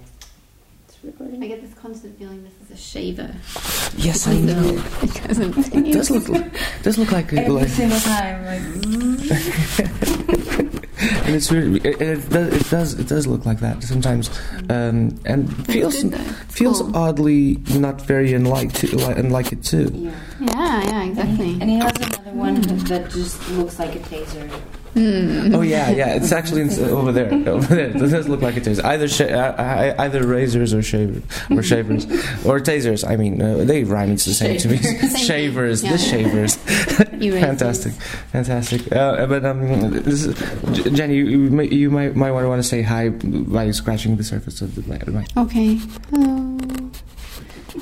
It's 0.87 0.97
recording. 1.03 1.43
I 1.43 1.47
get 1.47 1.61
this 1.61 1.73
constant 1.73 2.17
feeling 2.17 2.43
this 2.43 2.53
is 2.63 2.71
a 2.71 2.81
shaver. 2.81 3.35
yes, 3.97 4.25
I 4.27 4.37
know. 4.37 4.81
Because 5.01 5.39
of 5.39 5.57
It 5.75 5.91
does 5.91 6.09
look 6.09 6.27
does 6.83 6.97
look 6.97 7.11
like, 7.11 7.33
Every 7.33 7.49
like 7.49 7.67
single 7.67 7.99
time, 7.99 8.45
like, 10.27 10.38
and 11.29 11.35
it's 11.37 11.51
really, 11.51 11.79
it, 11.81 12.01
it 12.01 12.29
does 12.29 12.53
it 12.53 12.69
does 12.69 12.93
it 12.99 13.07
does 13.07 13.27
look 13.27 13.45
like 13.45 13.59
that 13.59 13.83
sometimes, 13.83 14.29
um, 14.69 15.17
and 15.25 15.45
feels 15.67 16.01
good 16.03 16.15
feels 16.49 16.81
Cool. 16.81 16.97
oddly 16.97 17.57
not 17.75 18.01
very 18.01 18.33
unlike 18.33 18.73
to, 18.73 18.97
like, 18.97 19.17
unlike 19.17 19.51
it 19.53 19.63
too. 19.63 19.89
yeah. 19.93 20.11
Yeah, 20.41 20.83
yeah, 20.83 21.03
exactly. 21.03 21.51
And 21.61 21.69
he 21.69 21.77
has 21.77 21.95
another 21.97 22.31
one 22.31 22.61
that 22.61 23.11
just 23.11 23.47
looks 23.51 23.77
like 23.77 23.93
a 23.95 23.99
taser. 23.99 24.49
Hmm. 24.99 25.55
Oh 25.55 25.61
yeah, 25.61 25.89
yeah. 25.91 26.15
It's 26.15 26.31
actually 26.33 26.63
over 26.91 27.11
there. 27.13 27.29
Over 27.49 27.75
there. 27.75 27.89
It 27.89 27.97
does 27.99 28.27
look 28.27 28.41
like 28.41 28.57
it 28.57 28.67
is. 28.67 28.79
Either 28.81 29.07
sh- 29.07 29.21
uh, 29.21 29.95
either 29.97 30.27
razors 30.27 30.73
or 30.73 30.81
shaver 30.81 31.21
or 31.49 31.63
shavers 31.63 32.05
or 32.45 32.59
tasers. 32.59 33.07
I 33.09 33.15
mean, 33.15 33.41
uh, 33.41 33.63
they 33.63 33.83
rhyme. 33.85 34.11
It's 34.11 34.25
the 34.25 34.33
same 34.33 34.57
to 34.57 34.67
me. 34.67 34.77
Shavers. 35.17 35.81
The 35.89 35.97
shavers. 35.97 36.55
Fantastic, 37.19 37.93
fantastic. 38.31 38.91
Uh, 38.93 39.25
but 39.27 39.43
um, 39.45 39.91
this 39.91 40.25
is, 40.25 40.91
Jenny, 40.93 41.15
you, 41.15 41.25
you 41.25 41.49
might 41.49 41.71
you 41.71 41.89
might, 41.91 42.15
might 42.15 42.31
want 42.31 42.61
to 42.61 42.67
say 42.67 42.81
hi 42.81 43.09
by 43.09 43.71
scratching 43.71 44.15
the 44.15 44.23
surface 44.23 44.61
of 44.61 44.75
the 44.75 44.81
mic. 45.11 45.27
Okay. 45.37 45.75
Hello. 46.11 46.88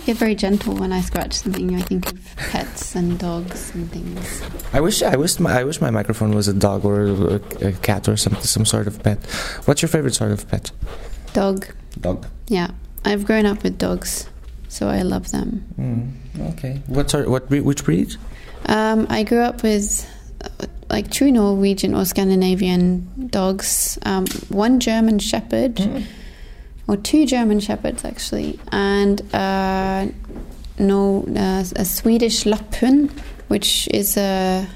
You're 0.05 0.15
very 0.15 0.35
gentle 0.35 0.75
when 0.75 0.91
I 0.91 1.01
scratch 1.01 1.33
something. 1.33 1.75
I 1.75 1.81
think 1.81 2.11
of 2.11 2.35
pets 2.35 2.95
and 2.95 3.17
dogs 3.17 3.73
and 3.73 3.91
things. 3.91 4.41
I 4.73 4.79
wish 4.81 5.01
I 5.01 5.15
wish 5.15 5.39
my 5.39 5.59
I 5.59 5.63
wish 5.63 5.81
my 5.81 5.89
microphone 5.89 6.33
was 6.33 6.47
a 6.47 6.53
dog 6.53 6.85
or 6.85 7.05
a, 7.05 7.41
a 7.67 7.71
cat 7.73 8.07
or 8.07 8.17
some 8.17 8.35
some 8.41 8.65
sort 8.65 8.87
of 8.87 9.01
pet. 9.01 9.23
What's 9.65 9.81
your 9.81 9.89
favorite 9.89 10.15
sort 10.15 10.31
of 10.31 10.47
pet? 10.47 10.71
Dog. 11.33 11.67
Dog. 11.99 12.27
Yeah. 12.47 12.71
I've 13.05 13.25
grown 13.25 13.45
up 13.45 13.63
with 13.63 13.77
dogs, 13.77 14.27
so 14.67 14.87
I 14.89 15.01
love 15.03 15.31
them. 15.31 15.65
Mm, 15.79 16.53
okay. 16.53 16.81
What 16.87 17.09
sort? 17.09 17.29
What 17.29 17.47
breed, 17.47 17.61
which 17.61 17.83
breed? 17.85 18.15
Um, 18.65 19.07
I 19.09 19.23
grew 19.23 19.39
up 19.39 19.63
with 19.63 20.05
uh, 20.43 20.65
like 20.89 21.09
true 21.09 21.31
Norwegian 21.31 21.93
or 21.95 22.03
Scandinavian 22.05 23.29
dogs. 23.29 23.97
Um, 24.03 24.25
one 24.49 24.79
German 24.79 25.19
Shepherd, 25.19 25.79
or 26.87 26.97
two 26.97 27.25
German 27.25 27.59
Shepherds 27.59 28.03
actually, 28.05 28.59
and 28.71 29.21
uh, 29.33 30.07
no 30.79 31.25
uh, 31.35 31.63
a 31.75 31.85
Swedish 31.85 32.43
Lapphund, 32.45 33.11
which 33.47 33.87
is 33.91 34.17
a. 34.17 34.67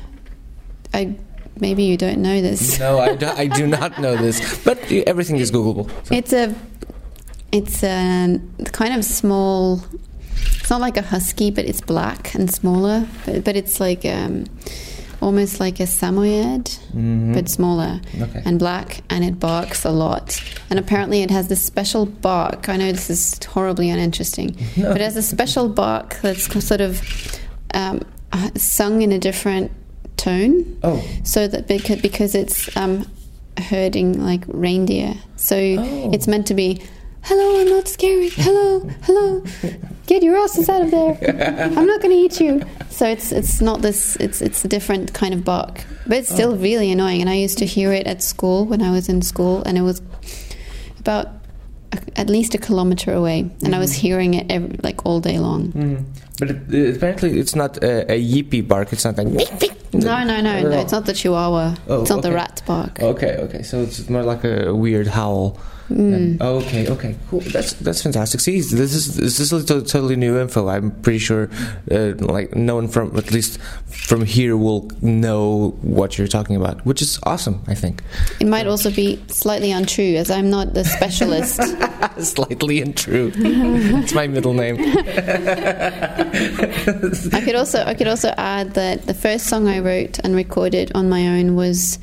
I 0.94 1.16
maybe 1.60 1.84
you 1.84 1.98
don't 1.98 2.22
know 2.22 2.42
this. 2.42 2.80
No, 2.80 3.00
I 3.00 3.16
do, 3.16 3.28
I 3.28 3.48
do 3.48 3.68
not 3.68 4.00
know 4.00 4.18
this, 4.18 4.64
but 4.66 4.80
everything 4.92 5.38
is 5.38 5.52
Googleable. 5.52 5.90
So- 6.06 6.16
It's 6.16 6.34
a, 6.34 6.54
it's 7.52 7.84
a 7.84 8.40
kind 8.74 8.94
of 8.96 9.06
small. 9.06 9.82
It's 10.60 10.70
not 10.70 10.82
like 10.82 10.98
a 10.98 11.02
husky, 11.02 11.52
but 11.52 11.66
it's 11.66 11.82
black 11.82 12.34
and 12.36 12.52
smaller. 12.52 13.08
But, 13.26 13.44
but 13.44 13.56
it's 13.56 13.80
like 13.80 14.06
um, 14.06 14.46
almost 15.22 15.60
like 15.60 15.80
a 15.80 15.86
samoyed, 15.88 16.66
Mhm. 16.96 17.34
but 17.34 17.48
smaller 17.50 18.02
okay. 18.20 18.42
and 18.46 18.58
black, 18.60 19.02
and 19.10 19.24
it 19.24 19.40
barks 19.40 19.86
a 19.86 19.92
lot. 19.92 20.42
And 20.70 20.80
apparently, 20.80 21.22
it 21.22 21.32
has 21.32 21.48
this 21.48 21.62
special 21.62 22.06
bark. 22.06 22.68
I 22.70 22.78
know 22.78 22.92
this 22.92 23.10
is 23.10 23.40
horribly 23.54 23.90
uninteresting, 23.90 24.56
but 24.78 24.98
it 24.98 25.02
has 25.02 25.16
a 25.18 25.22
special 25.22 25.70
bark 25.70 26.18
that's 26.22 26.52
sort 26.66 26.82
of 26.82 27.02
um, 27.74 28.02
uh, 28.34 28.50
sung 28.56 29.02
in 29.02 29.12
a 29.12 29.20
different 29.20 29.72
tone 30.18 30.78
oh, 30.84 31.04
so 31.24 31.48
that 31.48 31.68
because, 31.68 32.00
because 32.02 32.36
it's 32.36 32.76
um, 32.78 33.06
herding 33.58 34.24
like 34.24 34.44
reindeer 34.48 35.16
so 35.36 35.56
Oh. 35.58 36.12
it's 36.14 36.28
meant 36.28 36.46
to 36.48 36.54
be 36.54 36.82
hello 37.24 37.60
i'm 37.62 37.70
not 37.70 37.88
scary 37.88 38.30
hello 38.30 38.80
hello 39.04 39.44
get 40.08 40.24
your 40.24 40.36
asses 40.38 40.68
out 40.70 40.82
of 40.82 40.92
there 40.92 41.18
i'm 41.78 41.86
not 41.86 42.02
going 42.02 42.12
to 42.16 42.18
eat 42.18 42.40
you 42.42 42.62
so 42.90 43.06
it's 43.06 43.32
it's 43.32 43.62
not 43.62 43.82
this 43.82 44.16
it's 44.18 44.42
it's 44.42 44.66
a 44.66 44.68
different 44.68 45.14
kind 45.14 45.34
of 45.34 45.44
bark 45.44 45.84
but 46.08 46.18
it's 46.18 46.30
still 46.30 46.56
really 46.58 46.92
annoying 46.92 47.22
and 47.22 47.30
i 47.30 47.36
used 47.36 47.58
to 47.58 47.66
hear 47.66 47.92
it 47.92 48.08
at 48.08 48.22
school 48.24 48.66
when 48.66 48.82
i 48.82 48.92
was 48.92 49.08
in 49.08 49.22
school 49.22 49.64
and 49.66 49.78
it 49.78 49.82
was 49.82 50.02
about 51.00 51.28
a, 51.94 52.00
at 52.20 52.30
least 52.30 52.56
a 52.56 52.58
kilometer 52.58 53.14
away 53.14 53.50
and 53.64 53.76
i 53.76 53.80
was 53.80 53.94
hearing 53.94 54.34
it 54.34 54.52
every, 54.52 54.78
like 54.84 55.06
all 55.06 55.20
day 55.20 55.38
long 55.38 55.72
mhm. 55.74 56.04
but 56.40 56.50
it, 56.50 56.58
uh, 56.74 56.96
apparently 56.96 57.40
it's 57.40 57.56
not 57.56 57.78
a, 57.84 58.12
a 58.12 58.20
yippee 58.20 58.68
bark. 58.68 58.92
It's 58.92 59.06
not 59.06 59.18
like. 59.18 59.28
no 59.94 60.24
no 60.24 60.42
no 60.42 60.62
no 60.62 60.80
it's 60.80 60.92
not 60.92 61.06
the 61.06 61.14
chihuahua 61.14 61.76
Oh, 61.88 62.02
it's 62.02 62.10
not 62.10 62.24
the 62.24 62.30
okay. 62.30 62.36
rat 62.36 62.62
bark 62.66 63.00
Okay, 63.00 63.38
okay. 63.38 63.62
So 63.62 63.82
it's 63.82 64.10
more 64.10 64.24
like 64.24 64.44
a 64.44 64.74
weird 64.74 65.08
howl. 65.08 65.58
Mm. 65.92 66.38
Oh, 66.40 66.58
okay, 66.60 66.88
okay, 66.90 67.16
cool. 67.30 67.42
That's 67.42 67.74
that's 67.74 68.02
fantastic. 68.02 68.40
See, 68.40 68.62
this 68.62 68.94
is 68.94 69.16
this 69.18 69.40
is 69.40 69.50
to- 69.66 69.82
totally 69.82 70.16
new 70.16 70.40
info. 70.40 70.68
I'm 70.70 70.92
pretty 71.02 71.20
sure, 71.20 71.50
uh, 71.92 72.14
like 72.20 72.56
no 72.56 72.76
one 72.76 72.88
from 72.88 73.16
at 73.18 73.32
least 73.32 73.60
from 73.88 74.24
here 74.26 74.56
will 74.56 74.90
know 75.02 75.72
what 75.82 76.18
you're 76.18 76.28
talking 76.28 76.56
about, 76.56 76.86
which 76.86 77.02
is 77.02 77.20
awesome. 77.24 77.62
I 77.68 77.76
think 77.76 78.02
It 78.40 78.48
might 78.48 78.68
also 78.68 78.90
be 78.90 79.20
slightly 79.28 79.72
untrue, 79.72 80.16
as 80.16 80.32
I'm 80.32 80.50
not 80.50 80.74
the 80.74 80.84
specialist. 80.86 81.60
slightly 82.20 82.82
untrue. 82.82 83.32
it's 83.36 84.14
my 84.14 84.28
middle 84.28 84.54
name. 84.54 84.78
I 87.34 87.42
could 87.44 87.56
also 87.56 87.84
I 87.84 87.94
could 87.94 88.08
also 88.08 88.34
add 88.38 88.74
that 88.76 89.06
the 89.06 89.14
first 89.14 89.48
song 89.48 89.68
I 89.68 89.80
wrote 89.80 90.20
and 90.20 90.36
recorded 90.36 90.92
on 90.96 91.10
my 91.10 91.28
own 91.28 91.56
was 91.56 92.00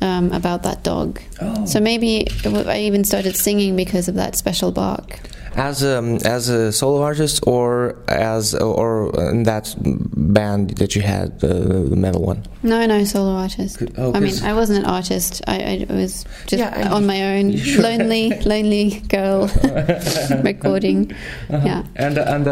um, 0.00 0.32
about 0.32 0.62
that 0.62 0.82
dog. 0.82 1.20
Oh. 1.40 1.64
So 1.66 1.80
maybe 1.80 2.18
it 2.18 2.42
w- 2.42 2.68
I 2.68 2.80
even 2.80 3.04
started 3.04 3.36
singing 3.36 3.76
because 3.76 4.08
of 4.08 4.14
that 4.16 4.36
special 4.36 4.72
bark. 4.72 5.20
As 5.56 5.82
a 5.84 5.98
as 6.24 6.48
a 6.48 6.72
solo 6.72 7.02
artist, 7.02 7.44
or 7.46 7.96
as 8.08 8.54
or 8.54 9.14
in 9.30 9.44
that 9.44 9.74
band 9.78 10.70
that 10.78 10.96
you 10.96 11.02
had, 11.02 11.38
the 11.40 11.54
the 11.88 11.96
metal 11.96 12.22
one. 12.22 12.42
No, 12.64 12.84
no, 12.86 13.04
solo 13.04 13.32
artist. 13.36 13.78
Could- 13.78 13.94
oh, 13.98 14.12
I 14.14 14.20
mean, 14.20 14.34
I 14.42 14.54
wasn't 14.54 14.78
an 14.80 14.86
artist. 14.90 15.42
I, 15.46 15.86
I 15.88 15.92
was 15.92 16.24
just 16.46 16.60
Yeah, 16.60 16.72
I- 16.74 16.88
on 16.96 17.06
my 17.06 17.36
own, 17.36 17.56
Sure. 17.70 17.82
lonely, 17.82 18.30
lonely 18.46 19.00
girl 19.08 19.46
recording. 20.42 21.12
Uh-huh. 21.50 21.62
Yeah. 21.66 21.82
and 21.96 22.16
and 22.18 22.44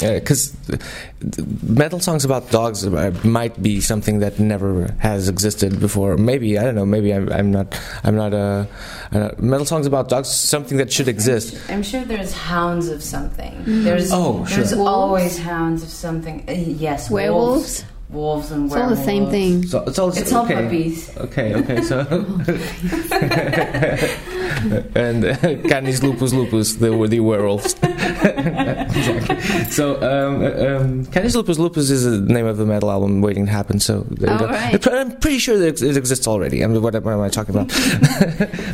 because 0.00 0.56
metal 1.62 2.00
songs 2.00 2.24
about 2.24 2.50
dogs 2.50 2.86
uh, 2.86 3.12
might 3.22 3.62
be 3.62 3.80
something 3.80 4.20
that 4.20 4.38
never 4.38 4.94
has 4.98 5.28
existed 5.28 5.78
before. 5.78 6.16
Maybe 6.16 6.58
I 6.58 6.64
don't 6.64 6.74
know. 6.74 6.86
Maybe 6.86 7.12
I'm, 7.12 7.30
I'm 7.30 7.50
not. 7.50 7.78
I'm 8.04 8.16
not 8.16 8.32
a 8.32 8.66
uh, 9.12 9.30
metal 9.38 9.66
songs 9.66 9.86
about 9.86 10.08
dogs. 10.08 10.28
Something 10.30 10.78
that 10.78 10.90
should 10.92 11.08
exist. 11.08 11.54
I'm 11.68 11.82
sure 11.82 12.04
there's 12.04 12.32
hounds 12.32 12.88
of 12.88 13.02
something. 13.02 13.54
There's 13.66 14.10
Oh, 14.12 14.44
sure. 14.46 14.56
there's 14.56 14.74
Wolves? 14.74 14.88
always 14.88 15.38
hounds 15.38 15.82
of 15.82 15.90
something. 15.90 16.44
Uh, 16.48 16.52
yes, 16.52 17.10
Werewolves? 17.10 17.84
Wolves, 18.12 18.50
wolves 18.50 18.52
and 18.52 18.66
It's 18.66 18.74
all 18.76 18.88
the 18.90 18.96
same 18.96 19.30
thing. 19.30 19.64
So 19.66 19.84
it's 19.86 19.98
all 19.98 20.10
It's 20.10 20.32
all 20.32 20.44
okay. 20.44 20.54
puppies. 20.54 21.16
Okay, 21.16 21.54
okay, 21.54 21.82
so 21.82 22.00
and 24.94 25.24
uh, 25.24 25.36
Canis 25.68 26.02
lupus 26.02 26.32
lupus, 26.32 26.74
the 26.74 26.90
the 27.08 27.20
werewolves. 27.20 27.74
exactly. 27.82 29.40
So 29.70 29.96
um, 30.02 30.42
um, 30.44 31.06
Canis 31.06 31.34
lupus 31.34 31.58
lupus 31.58 31.90
is 31.90 32.04
the 32.04 32.20
name 32.32 32.46
of 32.46 32.56
the 32.56 32.66
metal 32.66 32.90
album 32.90 33.20
waiting 33.20 33.46
to 33.46 33.52
happen. 33.52 33.80
So 33.80 34.04
there 34.10 34.28
you 34.30 34.34
All 34.34 34.40
go. 34.40 34.46
right. 34.48 34.86
I'm 34.88 35.16
pretty 35.18 35.38
sure 35.38 35.58
that 35.58 35.80
it 35.82 35.96
exists 35.96 36.26
already. 36.26 36.62
I 36.64 36.66
mean, 36.66 36.82
what, 36.82 36.94
what 37.02 37.12
am 37.12 37.20
I 37.20 37.28
talking 37.28 37.54
about? 37.54 37.68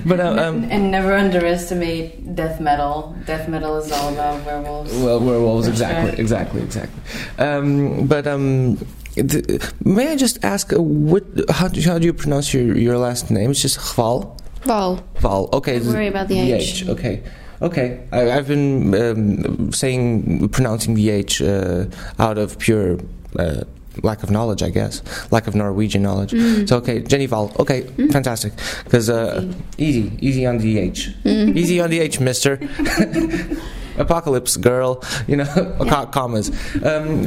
but 0.06 0.20
uh, 0.20 0.42
um, 0.42 0.64
and 0.70 0.90
never 0.90 1.12
underestimate 1.14 2.34
death 2.34 2.60
metal. 2.60 3.14
Death 3.26 3.48
metal 3.48 3.76
is 3.78 3.92
all 3.92 4.12
about 4.12 4.44
werewolves. 4.44 4.92
Well, 4.94 5.20
werewolves, 5.20 5.68
exactly, 5.68 6.12
sure. 6.12 6.20
exactly, 6.20 6.62
exactly. 6.62 7.00
Um, 7.38 8.06
but 8.06 8.26
um, 8.26 8.78
th- 9.16 9.60
may 9.84 10.08
I 10.12 10.16
just 10.16 10.44
ask, 10.44 10.72
uh, 10.72 10.80
what? 10.80 11.24
How 11.50 11.68
do, 11.68 11.80
how 11.82 11.98
do 11.98 12.04
you 12.06 12.12
pronounce 12.12 12.52
your, 12.54 12.76
your 12.76 12.98
last 12.98 13.30
name? 13.30 13.50
It's 13.50 13.62
just 13.62 13.78
Val. 13.96 14.36
Val. 14.62 15.02
Val. 15.20 15.48
Okay. 15.52 15.78
Don't 15.78 15.88
worry 15.92 16.08
about 16.08 16.28
the 16.28 16.38
H. 16.52 16.88
Okay. 16.88 17.22
Okay. 17.62 18.00
I, 18.12 18.30
I've 18.32 18.48
been 18.48 18.94
um, 18.94 19.72
saying 19.72 20.48
pronouncing 20.50 20.94
the 20.94 21.10
H 21.10 21.40
uh, 21.42 21.86
out 22.18 22.38
of 22.38 22.58
pure. 22.58 22.98
Uh, 23.38 23.62
Lack 24.02 24.22
of 24.22 24.30
knowledge, 24.30 24.62
I 24.62 24.68
guess. 24.68 25.00
Lack 25.32 25.46
of 25.46 25.54
Norwegian 25.54 26.02
knowledge. 26.02 26.32
Mm. 26.32 26.68
So 26.68 26.76
okay, 26.76 27.00
Jenny 27.00 27.26
Hval. 27.26 27.58
Okay, 27.58 27.84
fantastic. 28.12 28.52
Because 28.84 29.08
uh, 29.08 29.50
easy, 29.78 30.12
easy 30.20 30.44
on 30.44 30.58
the 30.58 30.76
H. 30.78 31.08
Mm. 31.24 31.56
Easy 31.56 31.80
on 31.80 31.88
the 31.88 32.00
H, 32.00 32.20
Mister. 32.20 32.60
Apocalypse 33.96 34.58
girl. 34.58 35.02
You 35.26 35.36
know, 35.36 35.76
co- 35.88 36.06
commas. 36.12 36.50
Um, 36.84 37.26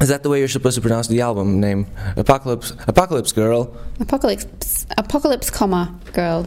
Is 0.00 0.08
that 0.08 0.22
the 0.22 0.28
way 0.28 0.38
you're 0.40 0.48
supposed 0.48 0.74
to 0.76 0.82
pronounce 0.82 1.08
the 1.08 1.22
album 1.22 1.58
name? 1.60 1.86
Apocalypse, 2.16 2.72
Apocalypse 2.86 3.32
Girl. 3.32 3.74
Apocalypse, 3.98 4.86
apocalypse, 4.98 5.48
comma, 5.50 5.98
girl. 6.12 6.46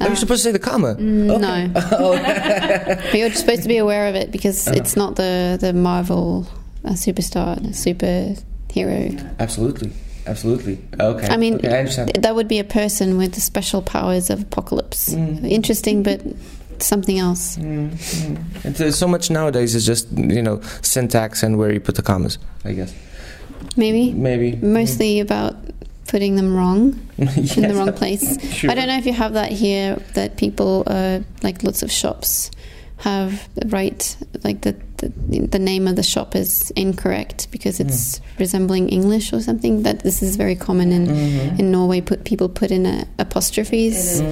Are 0.00 0.08
you 0.08 0.16
supposed 0.16 0.42
to 0.42 0.48
say 0.48 0.52
the 0.52 0.58
comma? 0.58 0.94
Mm, 0.94 1.30
Okay. 1.30 1.66
No, 1.68 2.96
but 3.12 3.14
you're 3.14 3.30
supposed 3.32 3.62
to 3.62 3.68
be 3.68 3.76
aware 3.76 4.08
of 4.08 4.14
it 4.14 4.30
because 4.32 4.66
Uh-huh. 4.66 4.76
it's 4.78 4.96
not 4.96 5.16
the 5.16 5.58
the 5.60 5.72
Marvel 5.74 6.46
uh, 6.84 6.90
superstar, 6.92 7.58
superhero. 7.72 9.36
Absolutely, 9.38 9.90
absolutely. 10.26 10.78
Okay. 10.98 11.28
I 11.28 11.36
mean, 11.36 11.54
okay, 11.56 11.74
I 11.76 11.78
understand. 11.80 12.10
that 12.14 12.34
would 12.34 12.48
be 12.48 12.58
a 12.58 12.64
person 12.64 13.18
with 13.18 13.32
the 13.34 13.40
special 13.40 13.82
powers 13.82 14.30
of 14.30 14.40
apocalypse. 14.42 15.14
Mm. 15.14 15.48
Interesting, 15.50 16.02
but 16.02 16.20
something 16.82 17.18
else. 17.18 17.56
Mm, 17.56 17.90
mm. 17.92 18.76
There's 18.76 18.96
so 18.98 19.06
much 19.08 19.30
nowadays 19.30 19.74
is 19.74 19.86
just 19.86 20.10
you 20.12 20.42
know 20.42 20.60
syntax 20.82 21.42
and 21.42 21.56
where 21.58 21.72
you 21.72 21.80
put 21.80 21.94
the 21.94 22.02
commas. 22.02 22.38
I 22.64 22.72
guess 22.72 22.94
Maybe 23.76 24.12
maybe 24.12 24.56
mostly 24.56 25.20
about 25.20 25.54
putting 26.08 26.36
them 26.36 26.54
wrong 26.56 26.98
yes. 27.18 27.56
in 27.58 27.68
the 27.68 27.74
wrong 27.74 27.92
place. 27.92 28.38
Sure. 28.56 28.70
I 28.70 28.74
don't 28.74 28.86
know 28.88 28.96
if 28.98 29.06
you 29.06 29.12
have 29.12 29.32
that 29.34 29.52
here. 29.52 29.96
That 30.14 30.36
people, 30.36 30.82
uh, 30.86 31.20
like 31.42 31.62
lots 31.62 31.82
of 31.82 31.90
shops, 31.90 32.50
have 32.98 33.48
the 33.54 33.68
right 33.68 34.16
like 34.44 34.62
the, 34.62 34.74
the 34.98 35.08
the 35.46 35.58
name 35.58 35.86
of 35.88 35.96
the 35.96 36.02
shop 36.02 36.34
is 36.34 36.70
incorrect 36.76 37.48
because 37.50 37.80
it's 37.80 38.20
resembling 38.38 38.88
English 38.88 39.32
or 39.32 39.40
something. 39.42 39.82
That 39.82 40.00
this 40.00 40.22
is 40.22 40.36
very 40.36 40.54
common 40.56 40.92
in 40.92 41.06
Mhm. 41.06 41.58
in 41.58 41.70
Norway. 41.70 42.00
Put 42.00 42.24
people 42.24 42.48
put 42.48 42.70
in 42.70 42.86
a, 42.86 43.06
apostrophes. 43.18 43.94
is 43.96 44.22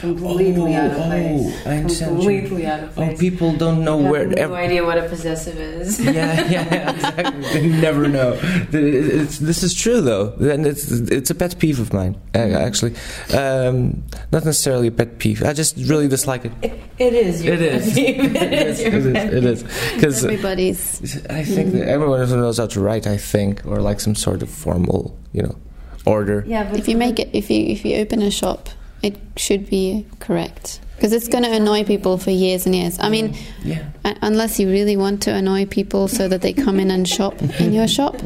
Completely 0.00 0.74
out 0.74 0.90
of 0.90 0.98
Oh, 0.98 1.02
place. 1.06 1.62
oh, 1.66 1.70
I 1.70 1.76
understand 1.78 2.18
what 2.18 2.24
you- 2.32 2.40
Completely 2.40 2.66
out 2.66 2.80
of 2.84 2.94
place. 2.94 3.16
Oh, 3.16 3.20
people 3.20 3.52
don't 3.56 3.84
know 3.84 3.98
I 3.98 4.02
have 4.02 4.10
where. 4.10 4.26
no 4.26 4.36
ev- 4.36 4.52
idea 4.52 4.84
what 4.84 4.98
a 4.98 5.08
possessive 5.08 5.56
is. 5.58 5.98
yeah, 6.04 6.48
yeah, 6.50 6.90
exactly. 6.94 7.40
They 7.60 7.68
never 7.68 8.06
know. 8.08 8.38
It's, 8.72 9.38
this 9.38 9.62
is 9.62 9.72
true, 9.74 10.00
though, 10.00 10.34
and 10.40 10.66
it's 10.66 10.90
it's 10.90 11.30
a 11.30 11.34
pet 11.34 11.58
peeve 11.58 11.80
of 11.80 11.92
mine. 11.92 12.16
uh, 12.34 12.38
Actually, 12.38 12.94
um, 13.34 14.02
not 14.32 14.44
necessarily 14.44 14.88
a 14.88 14.92
pet 14.92 15.18
peeve. 15.18 15.42
I 15.42 15.52
just 15.52 15.76
really 15.76 16.08
dislike 16.08 16.44
it. 16.44 16.52
It, 16.62 16.72
it 16.98 17.12
is. 17.14 17.42
Your 17.44 17.54
it, 17.54 17.62
is. 17.62 17.96
it 17.96 18.52
is. 18.52 18.80
your 18.82 18.94
It 18.94 19.12
pet 19.14 19.32
is. 19.32 19.34
It 19.34 19.44
is. 19.44 19.62
Because 19.94 20.24
Everybody's 20.24 21.26
I 21.30 21.42
think 21.44 21.72
that 21.72 21.88
everyone 21.88 22.20
knows 22.28 22.58
how 22.58 22.66
to 22.66 22.80
write. 22.80 23.06
I 23.06 23.16
think, 23.16 23.64
or 23.66 23.80
like 23.80 24.00
some 24.00 24.14
sort 24.14 24.42
of 24.42 24.50
formal, 24.50 25.16
you 25.32 25.42
know, 25.42 25.56
order. 26.04 26.44
Yeah, 26.46 26.68
but 26.70 26.78
if 26.78 26.88
you 26.88 26.96
make 26.96 27.18
it 27.18 27.28
if 27.32 27.50
you 27.50 27.66
if 27.66 27.84
you 27.84 27.96
open 27.96 28.22
a 28.22 28.30
shop, 28.30 28.68
it 29.02 29.16
should 29.36 29.68
be 29.68 30.06
correct 30.20 30.80
because 30.96 31.12
it's 31.12 31.28
going 31.28 31.44
to 31.44 31.52
annoy 31.52 31.84
people 31.84 32.16
for 32.18 32.30
years 32.30 32.64
and 32.66 32.74
years. 32.74 32.98
I 32.98 33.08
mean, 33.10 33.36
Yeah. 33.62 33.84
uh, 34.04 34.14
unless 34.22 34.58
you 34.58 34.70
really 34.70 34.96
want 34.96 35.22
to 35.22 35.34
annoy 35.34 35.66
people 35.66 36.08
so 36.08 36.26
that 36.28 36.40
they 36.40 36.52
come 36.52 36.80
in 36.80 36.90
and 36.90 37.06
shop 37.08 37.40
in 37.60 37.72
your 37.72 37.86
shop, 37.88 38.16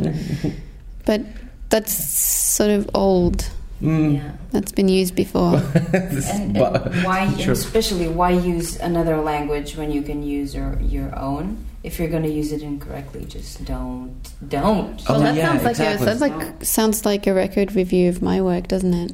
but 1.04 1.20
that's 1.68 1.92
sort 1.92 2.70
of 2.70 2.88
old. 2.94 3.48
Mm. 3.82 4.14
Yeah. 4.16 4.30
That's 4.52 4.72
been 4.72 4.88
used 4.88 5.14
before. 5.14 5.56
And, 5.92 6.56
and 6.56 7.04
why, 7.04 7.32
Sure. 7.38 7.52
especially, 7.52 8.08
why 8.08 8.30
use 8.32 8.76
another 8.78 9.16
language 9.16 9.76
when 9.76 9.90
you 9.90 10.02
can 10.02 10.22
use 10.22 10.54
your 10.54 10.78
your 10.80 11.16
own? 11.18 11.64
If 11.82 11.98
you're 11.98 12.08
going 12.10 12.24
to 12.24 12.30
use 12.30 12.52
it 12.52 12.60
incorrectly, 12.60 13.24
just 13.24 13.64
don't, 13.64 14.14
don't. 14.46 15.00
Oh, 15.08 15.14
well, 15.14 15.20
that 15.20 15.34
yeah, 15.34 15.46
sounds 15.48 15.62
like 15.64 15.70
exactly. 15.70 16.06
a, 16.06 16.08
sounds 16.10 16.20
like 16.20 16.64
sounds 16.64 17.04
like 17.06 17.26
a 17.26 17.32
record 17.32 17.74
review 17.74 18.10
of 18.10 18.20
my 18.20 18.42
work, 18.42 18.68
doesn't 18.68 18.92
it? 18.92 19.12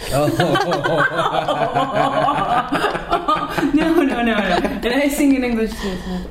no, 0.10 0.26
no, 3.74 4.02
no, 4.02 4.22
no. 4.22 4.32
And 4.32 4.86
I 4.86 5.08
sing 5.08 5.34
in 5.34 5.44
English 5.44 5.72
too. 5.72 5.96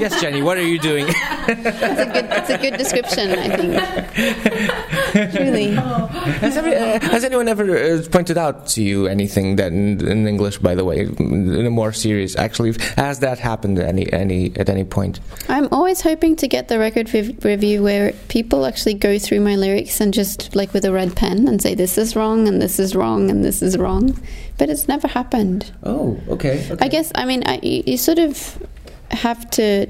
yes, 0.00 0.20
Jenny. 0.20 0.42
What 0.42 0.58
are 0.58 0.66
you 0.66 0.78
doing? 0.78 1.06
That's 1.46 2.00
a 2.00 2.06
good, 2.06 2.26
it's 2.30 2.50
a 2.50 2.58
good 2.58 2.76
description, 2.76 3.30
I 3.38 3.48
think. 3.56 3.72
Truly. 5.32 5.70
has, 6.40 6.56
every, 6.56 6.74
uh, 6.74 7.00
has 7.00 7.24
anyone 7.24 7.48
ever 7.48 7.76
uh, 7.76 8.02
pointed 8.10 8.38
out 8.38 8.66
to 8.68 8.82
you 8.82 9.06
anything 9.06 9.56
that 9.56 9.72
in, 9.72 10.06
in 10.06 10.26
English, 10.26 10.58
by 10.58 10.74
the 10.74 10.84
way, 10.84 11.00
in 11.00 11.66
a 11.66 11.70
more 11.70 11.92
serious? 11.92 12.36
Actually, 12.36 12.74
has 12.96 13.20
that 13.20 13.38
happened 13.38 13.78
at 13.78 13.86
any 13.86 14.12
any 14.12 14.52
at 14.56 14.68
any 14.68 14.84
point? 14.84 15.20
I'm 15.48 15.68
always 15.72 16.00
hoping 16.00 16.36
to 16.36 16.48
get 16.48 16.68
the 16.68 16.78
record 16.78 17.12
rev- 17.14 17.44
review 17.44 17.82
where 17.82 18.12
people 18.28 18.66
actually 18.66 18.94
go 18.94 19.18
through 19.18 19.40
my 19.40 19.56
lyrics 19.56 20.00
and 20.00 20.12
just 20.12 20.54
like 20.56 20.72
with 20.72 20.79
a 20.84 20.92
red 20.92 21.14
pen 21.16 21.46
and 21.48 21.60
say 21.62 21.74
this 21.74 21.96
is 21.98 22.14
wrong 22.16 22.48
and 22.48 22.60
this 22.60 22.78
is 22.78 22.94
wrong 22.94 23.30
and 23.30 23.44
this 23.44 23.62
is 23.62 23.76
wrong, 23.76 24.18
but 24.58 24.68
it's 24.70 24.86
never 24.88 25.08
happened. 25.08 25.72
Oh, 25.82 26.18
okay. 26.28 26.66
I 26.80 26.88
guess 26.88 27.10
I 27.14 27.24
mean 27.24 27.42
I, 27.46 27.58
you, 27.62 27.82
you 27.86 27.96
sort 27.96 28.18
of 28.18 28.58
have 29.10 29.50
to. 29.52 29.86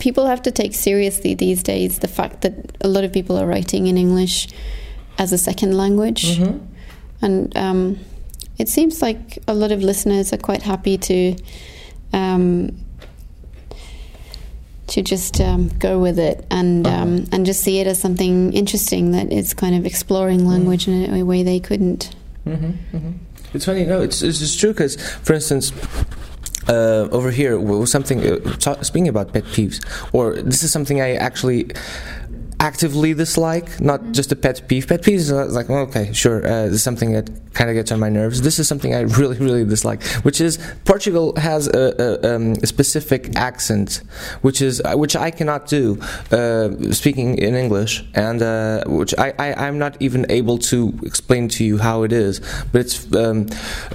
People 0.00 0.26
have 0.26 0.42
to 0.42 0.50
take 0.50 0.74
seriously 0.74 1.34
these 1.34 1.62
days 1.62 2.00
the 2.00 2.08
fact 2.08 2.40
that 2.42 2.76
a 2.80 2.88
lot 2.88 3.04
of 3.04 3.12
people 3.12 3.38
are 3.38 3.46
writing 3.46 3.86
in 3.86 3.96
English 3.96 4.48
as 5.18 5.32
a 5.32 5.38
second 5.38 5.76
language, 5.76 6.36
Mhm. 6.38 6.60
and 7.22 7.56
um, 7.56 7.98
it 8.58 8.68
seems 8.68 9.00
like 9.00 9.38
a 9.46 9.54
lot 9.54 9.70
of 9.72 9.82
listeners 9.82 10.32
are 10.32 10.36
quite 10.38 10.62
happy 10.62 10.98
to 10.98 11.36
um, 12.12 12.76
to 14.88 15.02
just 15.02 15.40
um, 15.40 15.68
go 15.78 15.98
with 15.98 16.18
it 16.18 16.44
and 16.50 16.86
Uh-huh. 16.86 17.02
um, 17.02 17.24
and 17.32 17.46
just 17.46 17.60
see 17.62 17.78
it 17.80 17.86
as 17.86 17.98
something 18.00 18.52
interesting 18.52 19.12
that 19.12 19.32
is 19.32 19.54
kind 19.54 19.74
of 19.74 19.84
exploring 19.86 20.46
language 20.46 20.88
in 20.88 20.94
a, 21.14 21.20
a 21.20 21.22
way 21.24 21.42
they 21.44 21.60
couldn't. 21.60 22.10
hmm 22.44 22.72
hmm 22.92 23.12
It's 23.54 23.64
funny, 23.64 23.84
no, 23.84 24.00
it's 24.02 24.22
it's, 24.22 24.40
it's 24.42 24.56
true 24.56 24.72
because, 24.72 24.96
for 25.22 25.34
instance. 25.34 25.72
Uh, 26.70 27.08
over 27.12 27.30
here, 27.30 27.56
w- 27.56 27.86
something 27.86 28.20
uh, 28.20 28.36
ta- 28.60 28.82
speaking 28.82 29.08
about 29.08 29.32
pet 29.32 29.44
peeves, 29.54 29.80
or 30.12 30.34
this 30.42 30.62
is 30.62 30.70
something 30.70 31.00
I 31.00 31.14
actually 31.14 31.70
actively 32.60 33.14
dislike, 33.14 33.80
not 33.80 34.12
just 34.12 34.32
a 34.32 34.36
pet 34.36 34.66
peeve. 34.68 34.88
Pet 34.88 35.02
peeves 35.02 35.30
is 35.30 35.32
like, 35.32 35.68
well, 35.68 35.80
okay, 35.80 36.12
sure, 36.12 36.46
uh, 36.46 36.72
something 36.72 37.12
that 37.12 37.30
kind 37.54 37.70
of 37.70 37.74
gets 37.74 37.90
on 37.92 38.00
my 38.00 38.08
nerves. 38.08 38.42
This 38.42 38.58
is 38.58 38.68
something 38.68 38.94
I 38.94 39.00
really, 39.00 39.36
really 39.38 39.64
dislike, 39.64 40.02
which 40.22 40.40
is 40.40 40.58
Portugal 40.84 41.34
has 41.36 41.68
a, 41.68 41.94
a, 41.98 42.34
um, 42.34 42.52
a 42.62 42.66
specific 42.66 43.36
accent, 43.36 44.02
which 44.42 44.60
is 44.62 44.80
uh, 44.84 44.94
which 44.96 45.14
I 45.16 45.30
cannot 45.30 45.66
do 45.66 46.00
uh, 46.30 46.92
speaking 46.92 47.38
in 47.38 47.54
English, 47.54 48.04
and 48.14 48.42
uh, 48.42 48.84
which 48.86 49.14
I, 49.18 49.34
I 49.38 49.66
I'm 49.66 49.78
not 49.78 49.96
even 50.00 50.26
able 50.28 50.58
to 50.70 50.98
explain 51.02 51.48
to 51.50 51.64
you 51.64 51.78
how 51.78 52.02
it 52.02 52.12
is. 52.12 52.40
But 52.72 52.80
it's 52.82 53.12
um, 53.14 53.46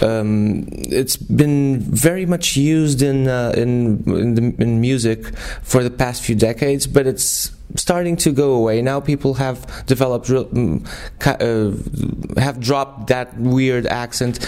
um, 0.02 0.67
it's 0.71 1.17
been 1.17 1.80
very 1.80 2.26
much 2.26 2.56
used 2.56 3.02
in 3.02 3.28
uh, 3.28 3.54
in 3.56 4.04
in, 4.08 4.36
the, 4.36 4.63
in 4.63 4.82
music 4.82 5.36
for 5.63 5.84
the 5.84 5.91
past 5.91 6.23
few 6.23 6.36
decades, 6.36 6.88
but 6.88 7.08
it's 7.08 7.52
starting 7.75 8.15
to 8.17 8.31
go 8.31 8.53
away 8.53 8.81
now. 8.81 8.99
People 8.99 9.36
have 9.36 9.86
developed, 9.86 10.27
mm, 10.27 10.86
uh, 11.25 12.39
have 12.41 12.59
dropped 12.59 13.07
that 13.07 13.38
weird 13.38 13.86
accent, 13.88 14.39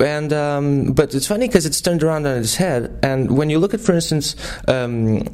and 0.00 0.32
um, 0.32 0.92
but 0.92 1.14
it's 1.14 1.26
funny 1.26 1.46
because 1.46 1.66
it's 1.66 1.80
turned 1.80 2.02
around 2.02 2.26
on 2.26 2.38
its 2.38 2.56
head. 2.56 2.98
And 3.02 3.36
when 3.36 3.50
you 3.50 3.58
look 3.58 3.74
at, 3.74 3.80
for 3.80 3.94
instance, 3.94 4.36
um, 4.68 5.24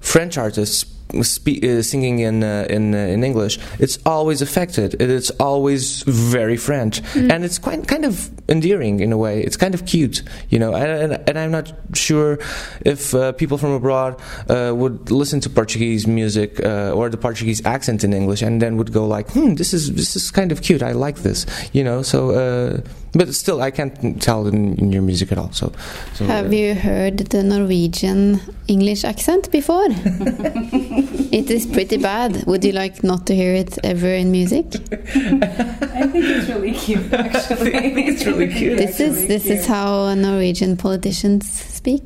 French 0.00 0.38
artists. 0.38 0.90
Spe- 1.22 1.62
uh, 1.62 1.82
singing 1.82 2.18
in 2.20 2.42
uh, 2.42 2.66
in 2.68 2.92
uh, 2.92 2.98
in 2.98 3.22
English, 3.22 3.60
it's 3.78 3.98
always 4.04 4.42
affected. 4.42 4.94
It 4.94 5.10
is 5.10 5.30
always 5.38 6.02
very 6.02 6.56
French, 6.56 7.02
and 7.14 7.44
it's 7.44 7.58
quite 7.58 7.86
kind 7.86 8.04
of 8.04 8.30
endearing 8.48 9.00
in 9.00 9.12
a 9.12 9.16
way. 9.16 9.42
It's 9.42 9.56
kind 9.56 9.74
of 9.74 9.86
cute, 9.86 10.22
you 10.50 10.58
know. 10.58 10.74
And, 10.74 11.12
and, 11.12 11.28
and 11.28 11.38
I'm 11.38 11.50
not 11.50 11.72
sure 11.94 12.38
if 12.84 13.14
uh, 13.14 13.32
people 13.32 13.58
from 13.58 13.70
abroad 13.70 14.20
uh, 14.48 14.72
would 14.74 15.10
listen 15.10 15.40
to 15.40 15.50
Portuguese 15.50 16.06
music 16.06 16.64
uh, 16.64 16.92
or 16.92 17.08
the 17.08 17.16
Portuguese 17.16 17.64
accent 17.64 18.04
in 18.04 18.12
English, 18.12 18.42
and 18.42 18.60
then 18.60 18.76
would 18.76 18.92
go 18.92 19.06
like, 19.06 19.30
"Hmm, 19.30 19.54
this 19.54 19.72
is 19.72 19.92
this 19.94 20.16
is 20.16 20.30
kind 20.30 20.52
of 20.52 20.62
cute. 20.62 20.82
I 20.82 20.92
like 20.92 21.18
this," 21.18 21.46
you 21.72 21.84
know. 21.84 22.02
So, 22.02 22.30
uh, 22.30 22.80
but 23.14 23.32
still, 23.32 23.62
I 23.62 23.70
can't 23.70 24.20
tell 24.20 24.46
in, 24.48 24.74
in 24.76 24.90
your 24.90 25.02
music 25.02 25.30
at 25.30 25.38
all. 25.38 25.52
So, 25.52 25.72
so 26.14 26.24
Have 26.26 26.46
uh, 26.46 26.56
you 26.56 26.74
heard 26.74 27.18
the 27.18 27.44
Norwegian 27.44 28.40
English 28.66 29.04
accent 29.04 29.50
before? 29.52 29.86
it 29.88 31.48
is 31.48 31.64
pretty 31.64 31.96
bad. 31.96 32.44
Would 32.46 32.64
you 32.64 32.72
like 32.72 33.04
not 33.04 33.26
to 33.28 33.34
hear 33.34 33.54
it 33.54 33.78
ever 33.84 34.08
in 34.08 34.32
music? 34.32 34.66
I 34.74 36.08
think 36.08 36.24
it's 36.24 36.48
really 36.48 36.72
cute, 36.72 37.12
actually. 37.12 38.16
I 38.42 38.46
think 38.46 38.52
it's 38.52 38.60
really 38.60 38.76
cute. 38.76 38.78
This 38.78 39.00
is 39.00 39.28
this 39.28 39.46
is 39.46 39.66
how 39.66 40.14
Norwegian 40.14 40.76
politicians 40.76 41.50
speak. 41.50 42.04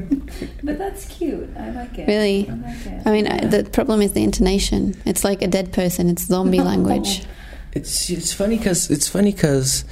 But 0.64 0.78
that's 0.78 1.04
cute. 1.06 1.50
I 1.56 1.70
like 1.70 1.98
it. 1.98 2.08
Really? 2.08 2.48
I 2.48 2.54
like 2.54 2.86
it. 2.86 3.06
I 3.06 3.10
mean, 3.12 3.26
I, 3.26 3.44
the 3.44 3.64
problem 3.64 4.00
is 4.00 4.12
the 4.12 4.22
intonation. 4.22 4.94
It's 5.04 5.24
like 5.24 5.42
a 5.42 5.46
dead 5.48 5.72
person. 5.72 6.08
It's 6.08 6.24
zombie 6.24 6.60
language. 6.72 7.24
It's 7.72 8.10
it's 8.10 8.32
funny 8.32 8.58
because 8.58 8.90
it's 8.90 9.08
funny 9.08 9.32
because 9.32 9.84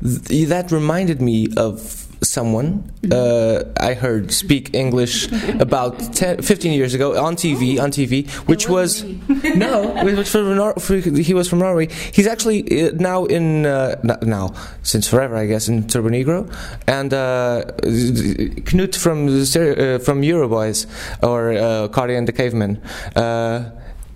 th- 0.00 0.48
that 0.48 0.70
reminded 0.70 1.20
me 1.20 1.48
of 1.56 2.01
someone 2.22 2.90
uh, 3.10 3.64
I 3.78 3.94
heard 3.94 4.32
speak 4.32 4.74
English 4.74 5.30
about 5.60 5.98
10, 6.14 6.42
15 6.42 6.72
years 6.72 6.94
ago 6.94 7.20
on 7.22 7.36
TV. 7.36 7.80
On 7.80 7.90
TV, 7.90 8.28
which 8.48 8.68
was 8.68 9.04
no, 9.54 10.04
which 10.04 10.28
from 10.28 10.56
Nor- 10.56 10.74
he 10.78 11.34
was 11.34 11.48
from 11.48 11.58
Norway. 11.58 11.88
He's 12.12 12.26
actually 12.26 12.88
uh, 12.88 12.92
now 12.94 13.24
in 13.24 13.66
uh, 13.66 14.00
now 14.22 14.54
since 14.82 15.08
forever, 15.08 15.36
I 15.36 15.46
guess, 15.46 15.68
in 15.68 15.84
Turbonegro, 15.84 16.52
and 16.86 17.12
uh, 17.12 17.64
Knut 17.82 18.96
from 18.96 19.28
uh, 19.28 19.98
from 19.98 20.22
Euroboys 20.22 20.86
or 21.22 21.52
uh, 21.52 21.88
Kåre 21.88 22.16
and 22.16 22.28
the 22.28 22.32
Cavemen. 22.32 22.80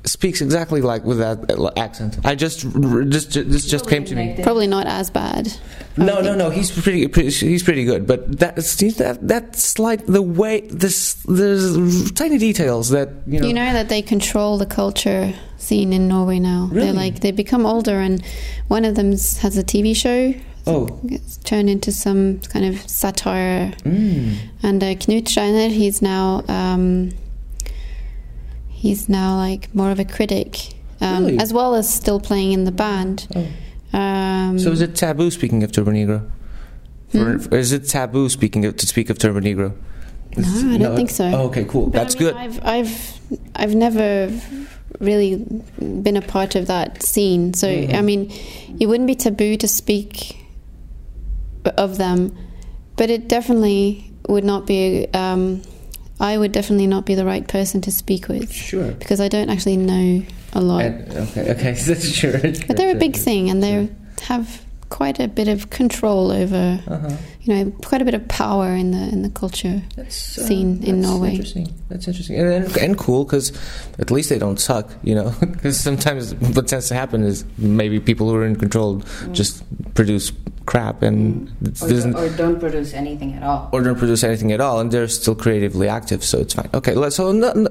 Speaks 0.07 0.41
exactly 0.41 0.81
like 0.81 1.05
with 1.05 1.19
that 1.19 1.73
accent. 1.77 2.19
I 2.25 2.35
just, 2.35 2.61
just, 2.61 3.33
this 3.33 3.67
just 3.67 3.89
came 3.89 4.05
to 4.05 4.15
me. 4.15 4.39
Probably 4.43 4.69
not 4.69 4.87
as 4.87 5.11
bad. 5.11 5.53
No, 5.97 6.21
no, 6.21 6.35
no. 6.35 6.51
He's 6.51 6.71
pretty, 6.71 7.09
pretty. 7.09 7.31
He's 7.31 7.63
pretty 7.63 7.85
good. 7.85 8.07
But 8.07 8.39
that's 8.39 8.77
that. 8.77 9.19
That's 9.21 9.79
like 9.79 10.07
the 10.07 10.23
way. 10.23 10.61
This 10.61 11.15
there's 11.25 12.13
tiny 12.13 12.39
details 12.39 12.91
that 12.91 13.09
you 13.27 13.41
know. 13.41 13.49
You 13.49 13.55
know 13.55 13.73
that 13.73 13.89
they 13.89 14.03
control 14.03 14.59
the 14.59 14.67
culture 14.67 15.35
scene 15.57 15.93
in 15.93 16.07
Norway 16.07 16.39
now. 16.39 16.69
Really? 16.71 16.87
They're 16.87 16.95
like 16.95 17.21
they 17.21 17.33
become 17.33 17.67
older, 17.67 17.99
and 17.99 18.25
one 18.69 18.85
of 18.85 18.95
them 18.95 19.11
has 19.11 19.57
a 19.59 19.65
TV 19.65 19.97
show. 19.97 20.35
Oh. 20.67 21.01
It's 21.05 21.37
turned 21.39 21.71
into 21.71 21.93
some 21.93 22.41
kind 22.41 22.65
of 22.65 22.79
satire. 22.91 23.73
Mm. 23.85 24.37
And 24.63 24.83
uh, 24.83 24.95
Knut 24.95 25.29
Schreiner, 25.29 25.69
he's 25.69 26.03
now 26.03 26.43
um, 26.49 27.13
he's 28.77 29.09
now 29.09 29.37
like 29.37 29.75
more 29.75 29.91
of 29.91 29.99
a 29.99 30.05
critic, 30.05 30.75
um, 31.01 31.25
Really? 31.25 31.39
as 31.39 31.53
well 31.53 31.75
as 31.75 31.93
still 31.93 32.21
playing 32.21 32.53
in 32.53 32.65
the 32.65 32.73
band. 32.73 33.27
Oh. 33.35 33.99
Um, 33.99 34.59
So 34.59 34.71
is 34.71 34.81
it 34.83 34.95
taboo 34.95 35.31
speaking 35.31 35.63
of 35.63 35.73
Turbonegro? 35.73 36.29
Hmm? 37.13 37.39
For, 37.39 37.57
is 37.57 37.73
it 37.73 37.89
taboo 37.89 38.29
speaking 38.29 38.65
of, 38.67 38.77
to 38.77 38.87
speak 38.87 39.09
of 39.11 39.19
Turbonegro? 39.19 39.73
No, 40.37 40.73
I 40.75 40.77
don't 40.79 40.97
think 40.97 41.09
so. 41.11 41.25
Oh, 41.25 41.47
okay, 41.47 41.65
cool. 41.65 41.87
But 41.87 41.99
I 41.99 42.03
That's 42.05 42.19
mean, 42.19 42.29
good. 42.29 42.37
I've 42.37 42.61
I've 42.65 43.21
I've 43.55 43.75
never 43.75 44.31
really 45.01 45.37
been 45.79 46.17
a 46.17 46.23
part 46.23 46.55
of 46.57 46.67
that 46.67 47.03
scene. 47.03 47.55
So 47.55 47.69
Mhm. 47.69 47.95
I 47.95 48.03
mean, 48.03 48.31
it 48.79 48.87
wouldn't 48.87 49.07
be 49.07 49.15
taboo 49.15 49.57
to 49.57 49.67
speak 49.69 50.37
of 51.79 51.97
them, 51.97 52.37
but 52.97 53.09
it 53.09 53.29
definitely 53.29 54.11
would 54.29 54.45
not 54.45 54.67
be. 54.67 55.07
Um, 55.15 55.63
I 56.19 56.39
would 56.39 56.53
definitely 56.53 56.87
not 56.87 57.05
be 57.05 57.15
the 57.15 57.25
right 57.27 57.47
person 57.47 57.81
to 57.83 57.93
speak 57.93 58.29
with 58.29 58.51
Sure. 58.53 58.93
because 58.93 59.21
I 59.21 59.29
don't 59.29 59.51
actually 59.51 59.77
know 59.77 60.23
a 60.55 60.61
lot. 60.61 60.83
And- 60.85 61.13
okay, 61.13 61.51
okay, 61.53 61.73
that's 61.87 62.07
sure. 62.09 62.39
but 62.67 62.77
they're 62.77 62.95
a 62.97 62.99
big 62.99 63.17
thing, 63.17 63.51
and 63.51 63.63
they 63.63 63.89
have 64.23 64.63
quite 64.89 65.19
a 65.21 65.29
bit 65.29 65.49
of 65.49 65.69
control 65.71 66.31
over, 66.31 66.81
Uh-huh. 66.87 67.17
You 67.49 67.55
know, 67.65 67.71
quite 67.85 68.03
a 68.03 68.05
bit 68.05 68.15
of 68.15 68.27
power 68.27 68.69
in 68.75 68.91
the 68.91 68.99
in 69.15 69.23
the 69.23 69.31
culture. 69.31 69.81
That's, 69.95 70.37
uh, 70.39 70.43
Scene 70.47 70.83
in 70.83 71.01
that's 71.01 71.09
Norway. 71.13 71.31
Interesting. 71.31 71.69
That's 71.89 72.07
interesting, 72.09 72.37
and 72.41 72.49
and, 72.65 72.77
and 72.77 72.99
cool 72.99 73.25
because 73.25 73.53
at 74.01 74.11
least 74.11 74.31
they 74.31 74.39
don't 74.39 74.59
suck, 74.59 74.91
you 75.05 75.15
know. 75.15 75.33
Because 75.57 75.79
sometimes 75.79 76.35
what 76.55 76.67
tends 76.67 76.89
to 76.89 76.95
happen 76.95 77.23
is 77.23 77.45
maybe 77.57 78.01
people 78.01 78.29
who 78.29 78.35
are 78.37 78.45
in 78.47 78.57
control 78.57 79.01
just 79.33 79.63
produce 79.95 80.33
crap 80.67 81.01
and 81.03 81.49
it 81.63 81.81
Or, 81.81 81.89
doesn't. 81.89 82.13
don't, 82.13 82.25
or 82.25 82.37
don't 82.37 82.59
produce 82.59 82.93
anything 82.93 83.35
at 83.35 83.45
all. 83.45 83.69
Or 83.73 83.81
don't 83.83 83.97
produce 83.99 84.25
anything 84.25 84.51
at 84.51 84.61
all, 84.61 84.81
and 84.81 84.91
they're 84.91 85.07
still 85.07 85.37
creatively 85.37 85.87
active, 85.89 86.25
so 86.25 86.39
it's 86.41 86.55
fine. 86.55 86.69
Okay, 86.75 86.95
let's- 86.97 87.15
so 87.15 87.31
no, 87.31 87.53
no, 87.53 87.69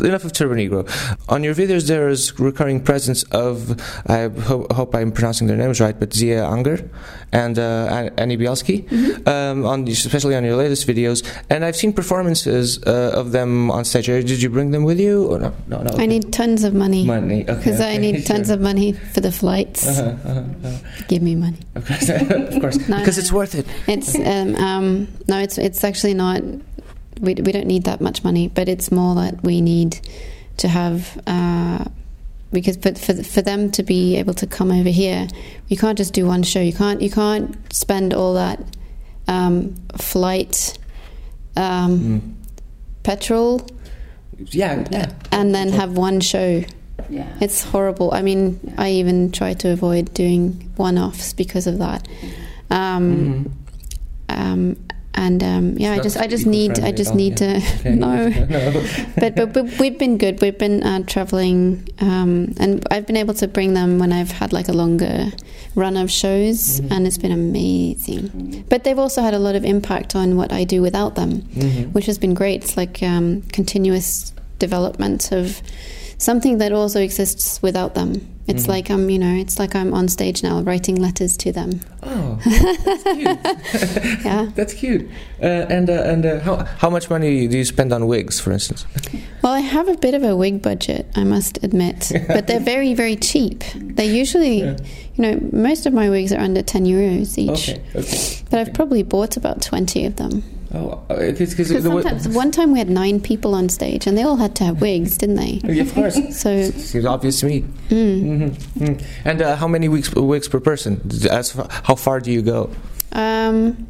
enough 0.00 0.24
of 0.24 0.32
Turbonegro. 0.32 0.88
On 1.28 1.44
your 1.44 1.54
videos, 1.54 1.86
there 1.88 2.08
is 2.08 2.32
recurring 2.40 2.80
presence 2.80 3.22
of 3.32 3.76
I 4.08 4.28
ho- 4.48 4.66
hope 4.72 4.94
I'm 4.94 5.12
pronouncing 5.12 5.46
their 5.46 5.58
names 5.58 5.78
right, 5.78 5.98
but 6.00 6.14
Zia 6.14 6.46
Anger 6.48 6.88
and 7.32 7.58
uh, 7.58 7.88
An- 7.90 8.14
Annie 8.16 8.38
Bielski, 8.38 8.85
um, 9.26 9.64
on 9.64 9.86
especially 9.88 10.34
on 10.34 10.44
your 10.44 10.56
latest 10.56 10.86
videos. 10.86 11.26
And 11.50 11.64
I've 11.64 11.76
seen 11.76 11.92
performances 11.92 12.82
uh, 12.84 13.12
of 13.14 13.32
them 13.32 13.70
on 13.70 13.84
stage. 13.84 14.06
Did 14.06 14.42
you 14.42 14.50
bring 14.50 14.70
them 14.70 14.84
with 14.84 15.00
you? 15.00 15.26
Or 15.26 15.38
no, 15.38 15.52
no, 15.68 15.82
no. 15.82 15.90
I 15.98 16.06
need 16.06 16.32
tons 16.32 16.64
of 16.64 16.74
money. 16.74 17.04
money. 17.04 17.42
Okay, 17.42 17.54
Because 17.54 17.80
I 17.80 17.96
need 17.96 18.26
tons 18.32 18.50
of 18.50 18.60
money 18.60 18.92
for 18.92 19.20
the 19.20 19.32
flights. 19.32 19.86
Uh-huh, 19.86 20.02
uh-huh, 20.02 20.40
uh-huh. 20.40 21.04
Give 21.08 21.22
me 21.22 21.34
money. 21.34 21.58
Of 21.74 21.86
course, 21.86 22.08
of 22.54 22.60
course, 22.60 22.88
No, 22.88 22.98
because 22.98 23.16
no, 23.16 23.20
it's 23.20 23.32
worth 23.32 23.54
it. 23.54 23.66
It's 23.86 24.14
um, 24.14 24.54
um, 24.56 25.08
no, 25.28 25.38
it's 25.38 25.58
it's 25.58 25.84
actually 25.84 26.14
not. 26.14 26.42
We 27.20 27.34
we 27.34 27.52
don't 27.52 27.66
need 27.66 27.84
that 27.84 28.00
much 28.00 28.22
money, 28.24 28.48
but 28.48 28.68
it's 28.68 28.92
more 28.92 29.14
that 29.16 29.42
we 29.42 29.60
need 29.60 30.00
to 30.58 30.68
have. 30.68 31.20
Uh, 31.26 31.84
because 32.52 32.76
for, 32.76 32.94
for 32.94 33.14
for 33.22 33.42
them 33.42 33.70
to 33.72 33.82
be 33.82 34.16
able 34.16 34.34
to 34.34 34.46
come 34.46 34.70
over 34.70 34.88
here, 34.90 35.28
you 35.68 35.76
can't 35.76 35.98
just 35.98 36.14
do 36.14 36.26
one 36.26 36.42
show. 36.42 36.60
You 36.60 36.72
can't 36.72 37.00
you 37.02 37.10
can't 37.10 37.56
spend 37.72 38.14
all 38.14 38.34
that 38.34 38.60
um, 39.28 39.74
flight 39.96 40.78
um, 41.56 41.98
Mm. 41.98 42.20
petrol 43.02 43.66
Yeah, 44.50 44.86
yeah. 44.90 45.12
and 45.32 45.54
then 45.54 45.70
have 45.70 45.96
one 45.96 46.20
show. 46.20 46.62
Yeah. 47.08 47.26
It's 47.40 47.62
horrible. 47.62 48.12
I 48.12 48.22
mean, 48.22 48.58
I 48.78 48.90
even 48.90 49.30
try 49.32 49.54
to 49.54 49.70
avoid 49.70 50.12
doing 50.14 50.70
one-offs 50.76 51.32
because 51.34 51.66
of 51.66 51.78
that. 51.78 52.06
Um, 52.70 53.50
Mhm. 54.28 54.36
um, 54.36 54.76
and 55.16 55.42
um, 55.42 55.76
yeah, 55.78 55.92
I 55.92 55.98
just, 56.00 56.16
I 56.18 56.26
just 56.26 56.46
need, 56.46 56.78
I 56.80 56.92
just 56.92 57.14
need 57.14 57.36
to 57.38 57.56
Okay. 57.80 57.94
no. 58.06 58.30
But, 59.20 59.34
but 59.34 59.52
but 59.54 59.64
we've 59.80 59.98
been 59.98 60.18
good. 60.18 60.40
We've 60.42 60.58
been 60.58 60.82
uh, 60.82 61.00
traveling, 61.06 61.88
um, 62.00 62.54
and 62.58 62.86
I've 62.90 63.06
been 63.06 63.16
able 63.16 63.34
to 63.34 63.48
bring 63.48 63.74
them 63.74 63.98
when 63.98 64.12
I've 64.12 64.30
had 64.30 64.52
like 64.52 64.68
a 64.68 64.72
longer 64.72 65.32
run 65.74 65.96
of 65.96 66.10
shows, 66.10 66.80
Mhm. 66.80 66.90
and 66.92 67.06
it's 67.06 67.18
been 67.18 67.32
amazing. 67.32 68.64
But 68.68 68.84
they've 68.84 68.98
also 68.98 69.22
had 69.22 69.34
a 69.34 69.38
lot 69.38 69.54
of 69.56 69.64
impact 69.64 70.14
on 70.14 70.36
what 70.36 70.52
I 70.52 70.64
do 70.64 70.82
without 70.82 71.14
them 71.14 71.42
Mhm. 71.54 71.92
which 71.92 72.06
has 72.06 72.18
been 72.18 72.34
great. 72.34 72.62
It's 72.64 72.76
like 72.76 73.02
um, 73.02 73.42
continuous 73.52 74.32
development 74.58 75.32
of 75.32 75.60
something 76.18 76.58
that 76.58 76.72
also 76.72 77.00
exists 77.00 77.60
without 77.62 77.94
them. 77.94 78.20
It's 78.48 78.64
Mhm. 78.64 78.68
like 78.68 78.90
I'm, 78.90 79.10
you 79.10 79.18
know, 79.18 79.34
it's 79.34 79.58
like 79.58 79.74
I'm 79.74 79.92
on 79.92 80.08
stage 80.08 80.42
now 80.42 80.60
writing 80.62 80.96
letters 80.96 81.36
to 81.38 81.52
them. 81.52 81.80
Oh, 82.02 82.38
that's 82.44 83.02
cute. 83.02 83.38
Yeah. 84.24 84.46
that's 84.54 84.72
cute. 84.74 85.08
Uh, 85.42 85.46
and 85.68 85.90
uh, 85.90 86.02
and 86.12 86.24
uh, 86.26 86.40
how 86.40 86.64
how 86.78 86.90
much 86.90 87.10
money 87.10 87.48
do 87.48 87.56
you 87.58 87.64
spend 87.64 87.92
on 87.92 88.06
wigs, 88.06 88.40
for 88.40 88.52
instance? 88.52 88.86
Well, 89.42 89.52
I 89.54 89.60
have 89.60 89.86
a 89.88 89.96
bit 89.96 90.14
of 90.14 90.24
a 90.24 90.34
wig 90.34 90.60
budget, 90.60 91.06
I 91.14 91.22
must 91.22 91.62
admit, 91.62 92.10
but 92.26 92.48
they're 92.48 92.58
very, 92.74 92.94
very 92.94 93.14
cheap. 93.14 93.62
They 93.76 94.06
usually, 94.20 94.58
Yeah. 94.60 94.76
you 95.14 95.22
know, 95.22 95.38
most 95.52 95.86
of 95.86 95.92
my 95.92 96.10
wigs 96.10 96.32
are 96.32 96.40
under 96.40 96.62
ten 96.62 96.84
euros 96.84 97.38
each. 97.38 97.68
Okay, 97.70 97.80
okay. 97.94 98.18
But 98.50 98.58
I've 98.60 98.74
probably 98.74 99.04
bought 99.04 99.36
about 99.36 99.62
twenty 99.62 100.04
of 100.04 100.16
them. 100.16 100.42
Oh, 100.76 101.00
because 101.08 101.54
Because 101.54 101.82
the 101.84 101.90
way- 101.90 102.02
sometimes, 102.02 102.28
one 102.28 102.50
time 102.50 102.72
we 102.72 102.78
had 102.78 102.90
nine 102.90 103.20
people 103.20 103.54
on 103.54 103.68
stage, 103.68 104.06
and 104.06 104.16
they 104.18 104.22
all 104.22 104.36
had 104.36 104.54
to 104.56 104.64
have 104.64 104.80
wigs, 104.80 105.16
didn't 105.16 105.36
they? 105.36 105.60
Yeah, 105.64 105.82
of 105.82 105.94
course. 105.94 106.18
So, 106.36 106.70
Seems 106.70 107.04
obvious 107.06 107.40
to 107.40 107.46
me. 107.46 107.64
mm. 107.88 108.20
hmm 108.76 108.84
hmm 108.84 108.94
And 109.24 109.40
uh, 109.42 109.56
how 109.56 109.68
many 109.68 109.88
weeks 109.88 110.12
wigs 110.14 110.48
per 110.48 110.60
person? 110.60 111.00
As 111.30 111.52
fa- 111.52 111.68
how 111.84 111.94
far 111.94 112.20
do 112.20 112.30
you 112.30 112.42
go? 112.42 112.70
Um, 113.12 113.86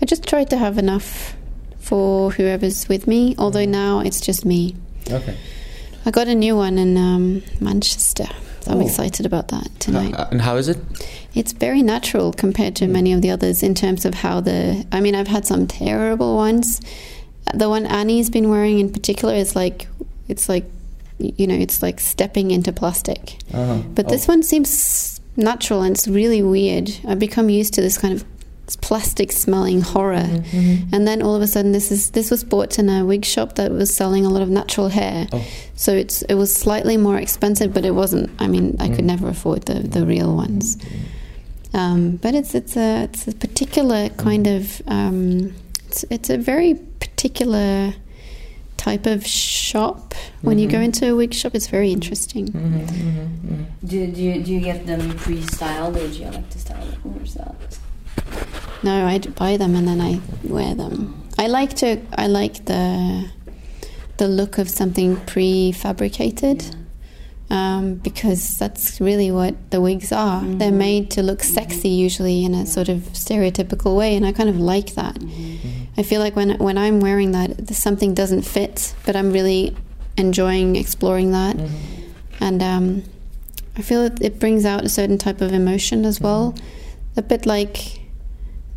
I 0.00 0.06
just 0.06 0.24
try 0.26 0.44
to 0.44 0.56
have 0.56 0.78
enough 0.78 1.36
for 1.78 2.30
whoever's 2.32 2.88
with 2.88 3.06
me. 3.06 3.34
Although 3.38 3.66
now 3.66 4.00
it's 4.00 4.20
just 4.20 4.44
me. 4.46 4.74
Okay. 5.10 5.36
I 6.06 6.10
got 6.10 6.28
a 6.28 6.34
new 6.34 6.56
one 6.56 6.78
in 6.78 6.96
um, 6.96 7.42
Manchester. 7.60 8.28
So 8.64 8.72
I'm 8.72 8.78
Oh. 8.80 8.86
excited 8.86 9.26
about 9.26 9.48
that 9.48 9.68
tonight. 9.78 10.14
Uh, 10.14 10.26
and 10.30 10.40
how 10.40 10.56
is 10.56 10.68
it? 10.68 10.78
It's 11.34 11.52
very 11.52 11.82
natural 11.82 12.32
compared 12.32 12.74
to 12.76 12.86
many 12.86 13.12
of 13.12 13.20
the 13.20 13.30
others 13.30 13.62
in 13.62 13.74
terms 13.74 14.04
of 14.06 14.14
how 14.14 14.40
the. 14.40 14.86
I 14.90 15.00
mean, 15.00 15.14
I've 15.14 15.28
had 15.28 15.46
some 15.46 15.66
terrible 15.66 16.34
ones. 16.36 16.80
The 17.52 17.68
one 17.68 17.84
Annie's 17.84 18.30
been 18.30 18.48
wearing 18.48 18.78
in 18.78 18.90
particular 18.90 19.34
is 19.34 19.54
like, 19.54 19.86
it's 20.28 20.48
like, 20.48 20.64
you 21.18 21.46
know, 21.46 21.54
it's 21.54 21.82
like 21.82 22.00
stepping 22.00 22.50
into 22.52 22.72
plastic. 22.72 23.36
Uh-huh. 23.52 23.82
But 23.94 24.08
this 24.08 24.26
one 24.26 24.42
seems 24.42 25.20
natural 25.36 25.82
and 25.82 25.94
it's 25.94 26.08
really 26.08 26.42
weird. 26.42 26.90
I've 27.06 27.18
become 27.18 27.50
used 27.50 27.74
to 27.74 27.82
this 27.82 27.98
kind 27.98 28.14
of 28.14 28.24
plastic 28.80 29.30
smelling 29.32 29.80
horror. 29.82 30.16
Mm-hmm. 30.28 30.94
And 30.94 31.06
then 31.06 31.22
all 31.22 31.34
of 31.36 31.42
a 31.42 31.46
sudden 31.46 31.72
this 31.72 31.90
is 31.92 32.10
this 32.10 32.30
was 32.30 32.42
bought 32.44 32.78
in 32.78 32.88
a 32.88 33.04
wig 33.04 33.24
shop 33.24 33.54
that 33.56 33.70
was 33.70 33.94
selling 33.94 34.24
a 34.26 34.30
lot 34.30 34.42
of 34.42 34.48
natural 34.48 34.88
hair. 34.88 35.26
Oh. 35.32 35.44
So 35.76 35.92
it's 35.92 36.22
it 36.22 36.34
was 36.34 36.50
slightly 36.54 36.96
more 36.96 37.18
expensive 37.18 37.72
but 37.74 37.84
it 37.84 37.94
wasn't 37.94 38.30
I 38.38 38.46
mean 38.46 38.76
I 38.80 38.88
could 38.88 39.04
Mm. 39.04 39.12
never 39.14 39.28
afford 39.28 39.62
the, 39.66 39.74
the 39.80 40.04
real 40.06 40.34
ones. 40.34 40.76
Um, 41.74 42.16
but 42.22 42.34
it's 42.34 42.54
it's 42.54 42.76
a 42.76 43.04
it's 43.04 43.26
a 43.28 43.32
particular 43.34 44.08
kind 44.10 44.46
of 44.46 44.80
um, 44.86 45.52
it's 45.88 46.04
it's 46.10 46.30
a 46.30 46.38
very 46.38 46.74
particular 47.00 47.94
type 48.76 49.06
of 49.06 49.26
shop. 49.26 50.14
When 50.42 50.58
you 50.58 50.68
go 50.68 50.78
Mhm. 50.78 50.84
into 50.84 51.10
a 51.10 51.14
wig 51.16 51.32
shop, 51.34 51.54
it's 51.54 51.68
very 51.68 51.90
interesting. 51.92 52.48
Mhm, 52.48 52.86
mhm, 52.86 53.28
mhm. 53.46 53.64
Do, 53.84 54.06
do, 54.06 54.22
you, 54.22 54.42
do 54.42 54.52
you 54.52 54.60
get 54.60 54.86
them 54.86 55.10
pre-styled 55.16 55.96
or 55.96 56.06
do 56.08 56.18
you 56.18 56.24
like 56.26 56.50
to 56.50 56.58
style 56.58 56.84
them 56.86 57.16
yourself? 57.18 57.56
No, 58.84 59.06
I 59.06 59.18
buy 59.18 59.56
them 59.56 59.74
and 59.74 59.86
then 59.88 60.00
I 60.00 60.20
wear 60.44 60.74
them. 60.74 61.14
I 61.38 61.46
like 61.48 61.74
to. 61.82 62.00
I 62.16 62.26
like 62.26 62.66
the 62.66 63.30
the 64.18 64.28
look 64.28 64.58
of 64.58 64.68
something 64.68 65.16
prefabricated. 65.16 66.76
um, 67.50 67.96
because 67.96 68.56
that's 68.58 69.00
really 69.02 69.30
what 69.30 69.54
the 69.70 69.78
wigs 69.78 70.10
are. 70.12 70.40
Mhm. 70.42 70.58
They're 70.58 70.72
made 70.88 71.10
to 71.10 71.22
look 71.22 71.42
sexy, 71.42 71.90
usually 71.90 72.42
in 72.42 72.54
a 72.54 72.64
sort 72.64 72.88
of 72.88 73.00
stereotypical 73.12 73.94
way, 73.96 74.16
and 74.16 74.24
I 74.26 74.32
kind 74.32 74.48
of 74.48 74.58
like 74.58 74.94
that. 74.94 75.18
I 75.98 76.02
feel 76.02 76.20
like 76.20 76.34
when 76.36 76.56
when 76.58 76.78
I'm 76.78 77.00
wearing 77.00 77.32
that, 77.32 77.50
something 77.74 78.14
doesn't 78.14 78.42
fit, 78.42 78.94
but 79.04 79.14
I'm 79.14 79.30
really 79.30 79.76
enjoying 80.16 80.76
exploring 80.76 81.32
that, 81.32 81.56
and 82.40 82.62
um, 82.62 83.02
I 83.76 83.82
feel 83.82 84.02
it, 84.04 84.18
it 84.22 84.40
brings 84.40 84.64
out 84.64 84.82
a 84.84 84.88
certain 84.88 85.18
type 85.18 85.40
of 85.42 85.52
emotion 85.52 86.04
as 86.06 86.20
well, 86.20 86.54
a 87.16 87.22
bit 87.22 87.44
like 87.46 88.00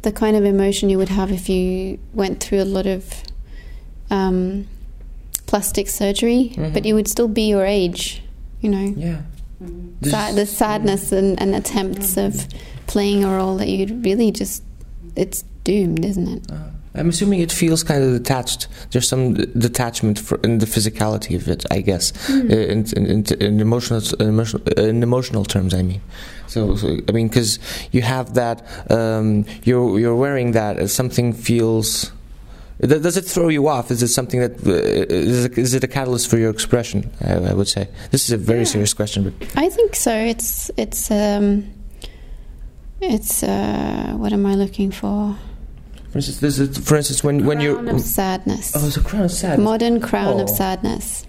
the 0.03 0.11
kind 0.11 0.35
of 0.37 0.45
emotion 0.45 0.89
you 0.89 0.97
would 0.97 1.09
have 1.09 1.31
if 1.31 1.49
you 1.49 1.99
went 2.13 2.39
through 2.39 2.61
a 2.61 2.65
lot 2.65 2.85
of 2.85 3.23
um, 4.09 4.67
plastic 5.47 5.89
surgery, 5.89 6.53
Mhm. 6.55 6.73
but 6.73 6.85
you 6.85 6.95
would 6.95 7.07
still 7.07 7.27
be 7.27 7.47
your 7.49 7.65
age, 7.65 8.21
you 8.61 8.69
know. 8.69 8.93
Yeah. 8.97 9.21
Mhm. 9.63 10.05
Sa- 10.09 10.31
the 10.31 10.45
sadness 10.45 11.11
and, 11.11 11.39
and 11.41 11.55
attempts 11.55 12.15
of 12.17 12.47
playing 12.85 13.23
a 13.23 13.29
role 13.35 13.57
that 13.57 13.67
you 13.67 13.85
really 14.01 14.31
just 14.31 14.63
it's 15.15 15.43
doomed, 15.63 16.05
isn't 16.05 16.27
it? 16.27 16.51
Uh, 16.51 16.69
I'm 16.97 17.09
assuming 17.09 17.39
it 17.41 17.51
feels 17.51 17.83
kind 17.83 18.03
of 18.03 18.11
detached. 18.13 18.67
There's 18.91 19.07
some 19.07 19.33
detachment 19.35 20.19
for, 20.19 20.39
in 20.43 20.57
the 20.59 20.65
physicality 20.65 21.35
of 21.35 21.47
it, 21.47 21.65
I 21.71 21.81
guess, 21.81 22.13
uh, 22.29 22.33
in, 22.33 22.85
in, 22.95 23.05
in, 23.05 23.25
in 23.39 23.59
emotional, 23.59 24.01
in 24.19 24.27
emotional, 24.29 24.63
in 24.77 25.03
emotional 25.03 25.45
terms. 25.45 25.73
I 25.73 25.81
mean, 25.83 26.01
so, 26.47 26.75
so 26.75 26.87
I 27.07 27.11
mean, 27.11 27.27
because 27.27 27.59
you 27.91 28.01
have 28.01 28.33
that, 28.33 28.61
um, 28.91 29.45
you're 29.63 29.99
you're 29.99 30.15
wearing 30.15 30.53
that 30.53 30.77
as 30.77 30.93
something 30.93 31.33
feels. 31.33 32.11
Does 32.79 33.17
it 33.17 33.25
throw 33.25 33.47
you 33.47 33.67
off? 33.67 33.89
Is 33.89 34.03
it 34.03 34.09
something 34.09 34.39
that 34.39 34.51
uh, 34.67 34.71
is, 35.09 35.45
it, 35.45 35.57
is 35.57 35.73
it 35.73 35.83
a 35.83 35.87
catalyst 35.87 36.29
for 36.29 36.37
your 36.37 36.51
expression? 36.51 37.09
I, 37.25 37.33
I 37.33 37.53
would 37.53 37.67
say 37.67 37.89
this 38.11 38.23
is 38.25 38.31
a 38.31 38.37
very 38.37 38.59
Yeah. 38.59 38.65
serious 38.65 38.93
question, 38.93 39.23
but 39.23 39.33
I 39.57 39.67
think 39.69 39.95
so. 39.95 40.13
It's 40.13 40.69
it's 40.77 41.09
um 41.09 41.65
it's 43.01 43.41
uh 43.43 44.13
what 44.17 44.31
am 44.31 44.45
I 44.45 44.53
looking 44.55 44.91
for? 44.91 45.35
For 46.17 46.29
instance, 46.31 46.39
this 46.39 46.57
is, 46.59 46.77
for 46.79 46.95
instance, 46.95 47.23
when 47.23 47.45
when 47.45 47.59
you're 47.59 47.75
Crown 47.75 47.89
of 47.89 48.01
sadness. 48.01 48.73
oh, 48.75 48.87
it's 48.87 48.97
a 48.97 49.03
crown 49.03 49.23
of 49.23 49.31
sadness. 49.31 49.63
Modern 49.63 50.01
crown 50.01 50.39
of 50.39 50.49
Oh. 50.49 50.53
sadness. 50.53 51.25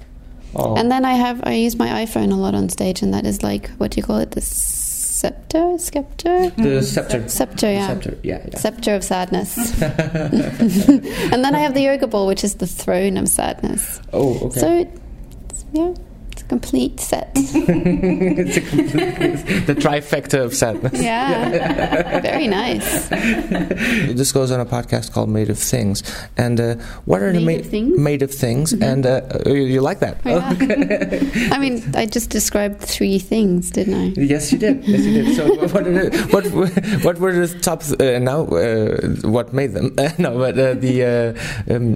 Oh. 0.55 0.77
And 0.77 0.91
then 0.91 1.05
I 1.05 1.13
have 1.13 1.41
I 1.45 1.53
use 1.55 1.77
my 1.77 1.89
iPhone 2.07 2.33
a 2.33 2.37
lot 2.37 2.55
on 2.55 2.71
stage, 2.71 3.03
and 3.03 3.13
that 3.13 3.27
is 3.27 3.43
like 3.43 3.69
what 3.73 3.91
do 3.91 3.99
you 3.99 4.03
call 4.03 4.17
it? 4.17 4.31
The 4.31 4.41
scepter, 4.41 5.77
scepter, 5.77 6.49
the 6.51 6.63
mm. 6.63 6.83
scepter. 6.83 7.29
scepter, 7.29 7.71
yeah. 7.71 7.87
Scepter, 7.89 8.19
yeah, 8.23 8.47
yeah. 8.51 8.59
Scepter 8.59 8.95
of 8.95 9.05
sadness. 9.05 9.83
and 9.83 11.45
then 11.45 11.55
I 11.55 11.59
have 11.59 11.75
the 11.75 11.83
yoga 11.83 12.07
ball, 12.07 12.27
which 12.27 12.43
is 12.43 12.55
the 12.55 12.67
throne 12.67 13.19
of 13.19 13.29
sadness. 13.29 14.01
Oh, 14.15 14.47
okay. 14.47 14.61
So, 14.61 14.75
it's, 14.79 15.65
yeah, 15.73 15.91
it's 15.91 16.01
a 16.01 16.08
complete 16.49 16.99
set. 17.01 17.31
it's 17.35 18.57
a 18.57 18.61
complete, 18.61 19.67
the 19.67 19.75
trifecta 19.75 20.43
of 20.45 20.55
sadness. 20.55 21.01
Yeah, 21.09 22.21
very 22.21 22.47
nice. 22.49 23.09
This 23.09 24.33
goes 24.33 24.51
on 24.51 24.61
a 24.61 24.67
podcast 24.67 25.13
called 25.13 25.29
Made 25.29 25.51
of 25.51 25.59
Things. 25.59 26.03
And 26.37 26.61
uh, 26.61 26.75
what 27.05 27.23
are 27.23 27.33
the 27.33 27.41
Made 27.45 27.59
ma- 27.59 27.61
of 27.61 27.67
Things? 27.71 27.99
Made 27.99 28.23
of 28.23 28.31
Things? 28.35 28.73
And 28.73 29.07
uh, 29.07 29.21
uh, 29.47 29.51
you, 29.51 29.63
you 29.65 29.81
like 29.81 30.01
that? 30.01 30.21
Oh, 30.25 30.31
Yeah. 30.31 31.51
I 31.55 31.59
mean, 31.59 31.83
I 31.95 32.07
just 32.07 32.31
described 32.31 32.81
three 32.81 33.19
things, 33.19 33.71
didn't 33.71 33.95
I? 33.95 34.07
Yes, 34.21 34.53
you 34.53 34.59
did. 34.59 34.85
Yes, 34.85 35.01
you 35.05 35.23
did. 35.23 35.37
So, 35.37 35.55
what 35.69 35.87
are 35.87 35.93
the, 36.11 36.27
what 36.31 36.47
were- 36.51 36.69
what 37.03 37.19
were 37.19 37.33
the 37.47 37.59
top 37.61 37.83
uh, 38.01 38.19
now? 38.19 38.47
Uh, 38.47 38.97
what 39.29 39.53
made 39.53 39.73
them? 39.73 39.95
no, 40.19 40.39
but 40.39 40.59
uh, 40.59 40.75
the 40.75 41.35
uh, 41.69 41.75
um, 41.75 41.95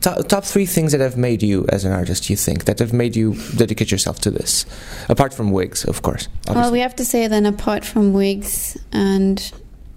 top, 0.00 0.26
top 0.28 0.44
three 0.44 0.66
things 0.66 0.92
that 0.92 1.00
have 1.00 1.16
made 1.16 1.42
you 1.42 1.66
as 1.68 1.84
an 1.84 1.92
artist. 1.92 2.28
You 2.30 2.36
think 2.36 2.64
that 2.64 2.78
have 2.78 2.92
made 2.92 3.16
you 3.16 3.34
dedicate 3.56 3.90
yourself 3.90 4.20
to 4.20 4.30
this, 4.30 4.66
apart 5.08 5.32
from 5.34 5.50
wigs, 5.50 5.84
of 5.84 6.02
course. 6.02 6.28
Well, 6.48 6.72
we 6.72 6.80
have 6.80 6.96
to 6.96 7.04
say 7.04 7.26
then, 7.28 7.46
apart 7.46 7.84
from 7.84 8.12
wigs 8.12 8.76
and 8.92 9.52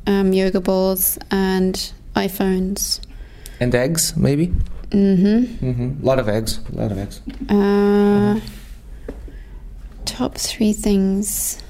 um, 0.08 0.34
yoga 0.34 0.60
balls 0.62 1.17
and 1.32 1.75
iPhones. 2.15 2.99
and 3.60 3.73
eggs, 3.75 4.15
maybe. 4.15 4.47
Mm-hmm. 4.91 5.65
Mm-hmm. 5.69 6.04
A 6.04 6.06
lot 6.06 6.17
of 6.19 6.28
eggs. 6.28 6.60
A 6.73 6.75
lot 6.82 6.91
of 6.91 6.97
eggs. 6.97 7.21
Uh, 7.49 8.39
top 10.06 10.36
three 10.36 10.73
things. 10.73 11.62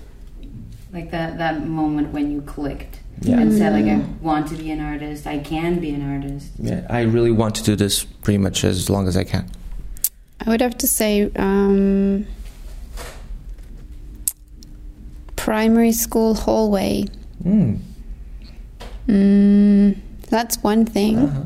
Like 0.94 1.12
that 1.12 1.38
that 1.38 1.68
moment 1.68 2.14
when 2.14 2.32
you 2.32 2.42
clicked 2.42 3.00
Yeah. 3.22 3.40
and 3.40 3.52
said 3.54 3.74
like 3.74 3.86
I 3.86 3.98
Mm. 4.00 4.22
want 4.22 4.48
to 4.48 4.56
be 4.56 4.72
an 4.72 4.80
artist, 4.80 5.28
I 5.28 5.40
can 5.40 5.80
be 5.80 5.92
an 5.92 6.02
artist. 6.10 6.48
Yeah, 6.58 6.86
I 6.90 7.02
really 7.02 7.32
want 7.32 7.56
to 7.56 7.64
do 7.64 7.76
this 7.76 8.06
pretty 8.06 8.38
much 8.38 8.64
as 8.64 8.90
long 8.90 9.08
as 9.08 9.18
I 9.18 9.24
can. 9.26 9.46
I 10.46 10.50
would 10.50 10.62
have 10.62 10.78
to 10.78 10.88
say 10.88 11.30
um, 11.36 12.26
primary 15.36 15.92
school 15.92 16.34
hallway. 16.36 17.06
Mm. 17.44 17.80
Mm, 19.08 19.96
that's 20.30 20.58
one 20.64 20.86
thing. 20.86 21.18
Uh-huh. 21.18 21.42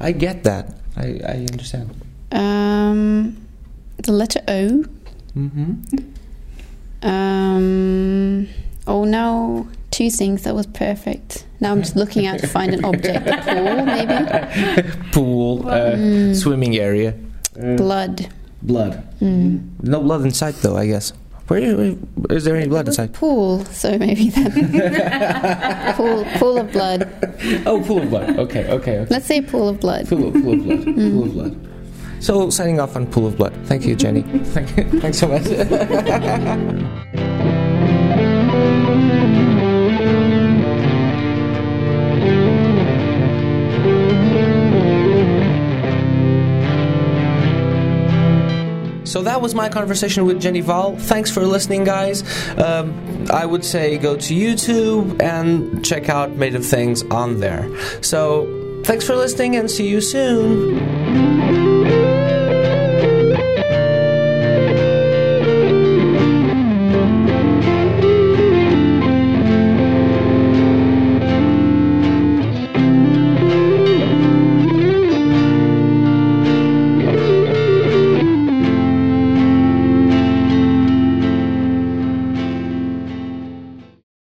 I 0.00 0.12
get 0.12 0.44
that. 0.44 0.74
I, 0.96 1.20
I 1.26 1.46
understand. 1.50 1.90
Um, 2.32 3.36
the 4.02 4.12
letter 4.12 4.40
O. 4.48 4.84
Mm-hmm. 5.36 5.72
Um, 7.08 8.48
oh 8.86 9.04
no, 9.04 9.68
two 9.98 10.10
things. 10.10 10.42
That 10.46 10.54
was 10.54 10.66
perfect. 10.66 11.44
Now 11.60 11.72
I'm 11.72 11.82
just 11.82 11.96
looking 11.96 12.24
out 12.28 12.38
to 12.40 12.46
find 12.46 12.72
an 12.72 12.84
object. 12.84 13.26
A 13.26 13.36
pool, 13.54 13.76
maybe. 13.94 14.16
Pool, 15.12 15.68
uh, 15.68 15.96
Mm, 15.98 16.34
swimming 16.36 16.74
area, 16.78 17.10
uh, 17.58 17.74
blood. 17.76 18.16
blood. 18.62 18.92
Mm. 19.20 19.82
No 19.82 19.98
blood 20.00 20.22
inside, 20.22 20.54
though. 20.62 20.76
I 20.76 20.86
guess. 20.86 21.12
Where, 21.48 21.64
where 22.20 22.36
is 22.36 22.44
there 22.44 22.54
any 22.56 22.68
blood 22.68 22.86
It 22.86 22.90
was 22.92 22.98
inside? 22.98 23.14
Pool, 23.14 23.64
so 23.72 23.96
maybe 23.98 24.28
then. 24.28 24.52
pool, 25.96 26.24
pool 26.38 26.58
of 26.58 26.70
blood. 26.76 27.08
Oh, 27.66 27.80
pool 27.86 28.02
of 28.02 28.10
blood. 28.10 28.38
Okay, 28.38 28.64
okay, 28.70 28.98
okay. 29.00 29.06
Let's 29.10 29.24
say 29.26 29.40
pool 29.40 29.68
of 29.70 29.80
blood. 29.80 30.06
Pool, 30.08 30.30
pool 30.30 30.52
of 30.54 30.62
blood. 30.64 30.84
Pool 30.84 31.24
of 31.24 31.32
blood. 31.32 31.54
So, 32.20 32.50
signing 32.50 32.80
off 32.80 32.96
on 32.96 33.06
Pool 33.06 33.26
of 33.28 33.36
Blood. 33.38 33.54
Thank 33.70 33.86
you, 33.86 33.94
Jenny. 33.94 34.22
Thank 34.52 34.76
you. 34.76 35.00
Thanks 35.00 35.18
so 35.18 35.28
much. 35.28 35.46
Was 49.48 49.54
my 49.54 49.70
conversation 49.70 50.26
with 50.26 50.42
Jenny 50.42 50.60
Hval. 50.62 51.00
Thanks 51.00 51.30
for 51.30 51.40
listening, 51.40 51.82
guys. 51.82 52.22
Um, 52.58 52.92
I 53.30 53.46
would 53.46 53.64
say 53.64 53.96
go 53.96 54.14
to 54.14 54.34
YouTube 54.34 55.22
and 55.22 55.82
check 55.82 56.10
out 56.10 56.32
Made 56.32 56.54
of 56.54 56.66
Things 56.66 57.02
on 57.04 57.40
there. 57.40 57.66
So 58.02 58.44
thanks 58.84 59.06
for 59.06 59.16
listening 59.16 59.56
and 59.56 59.70
see 59.70 59.88
you 59.88 60.02
soon. 60.02 60.97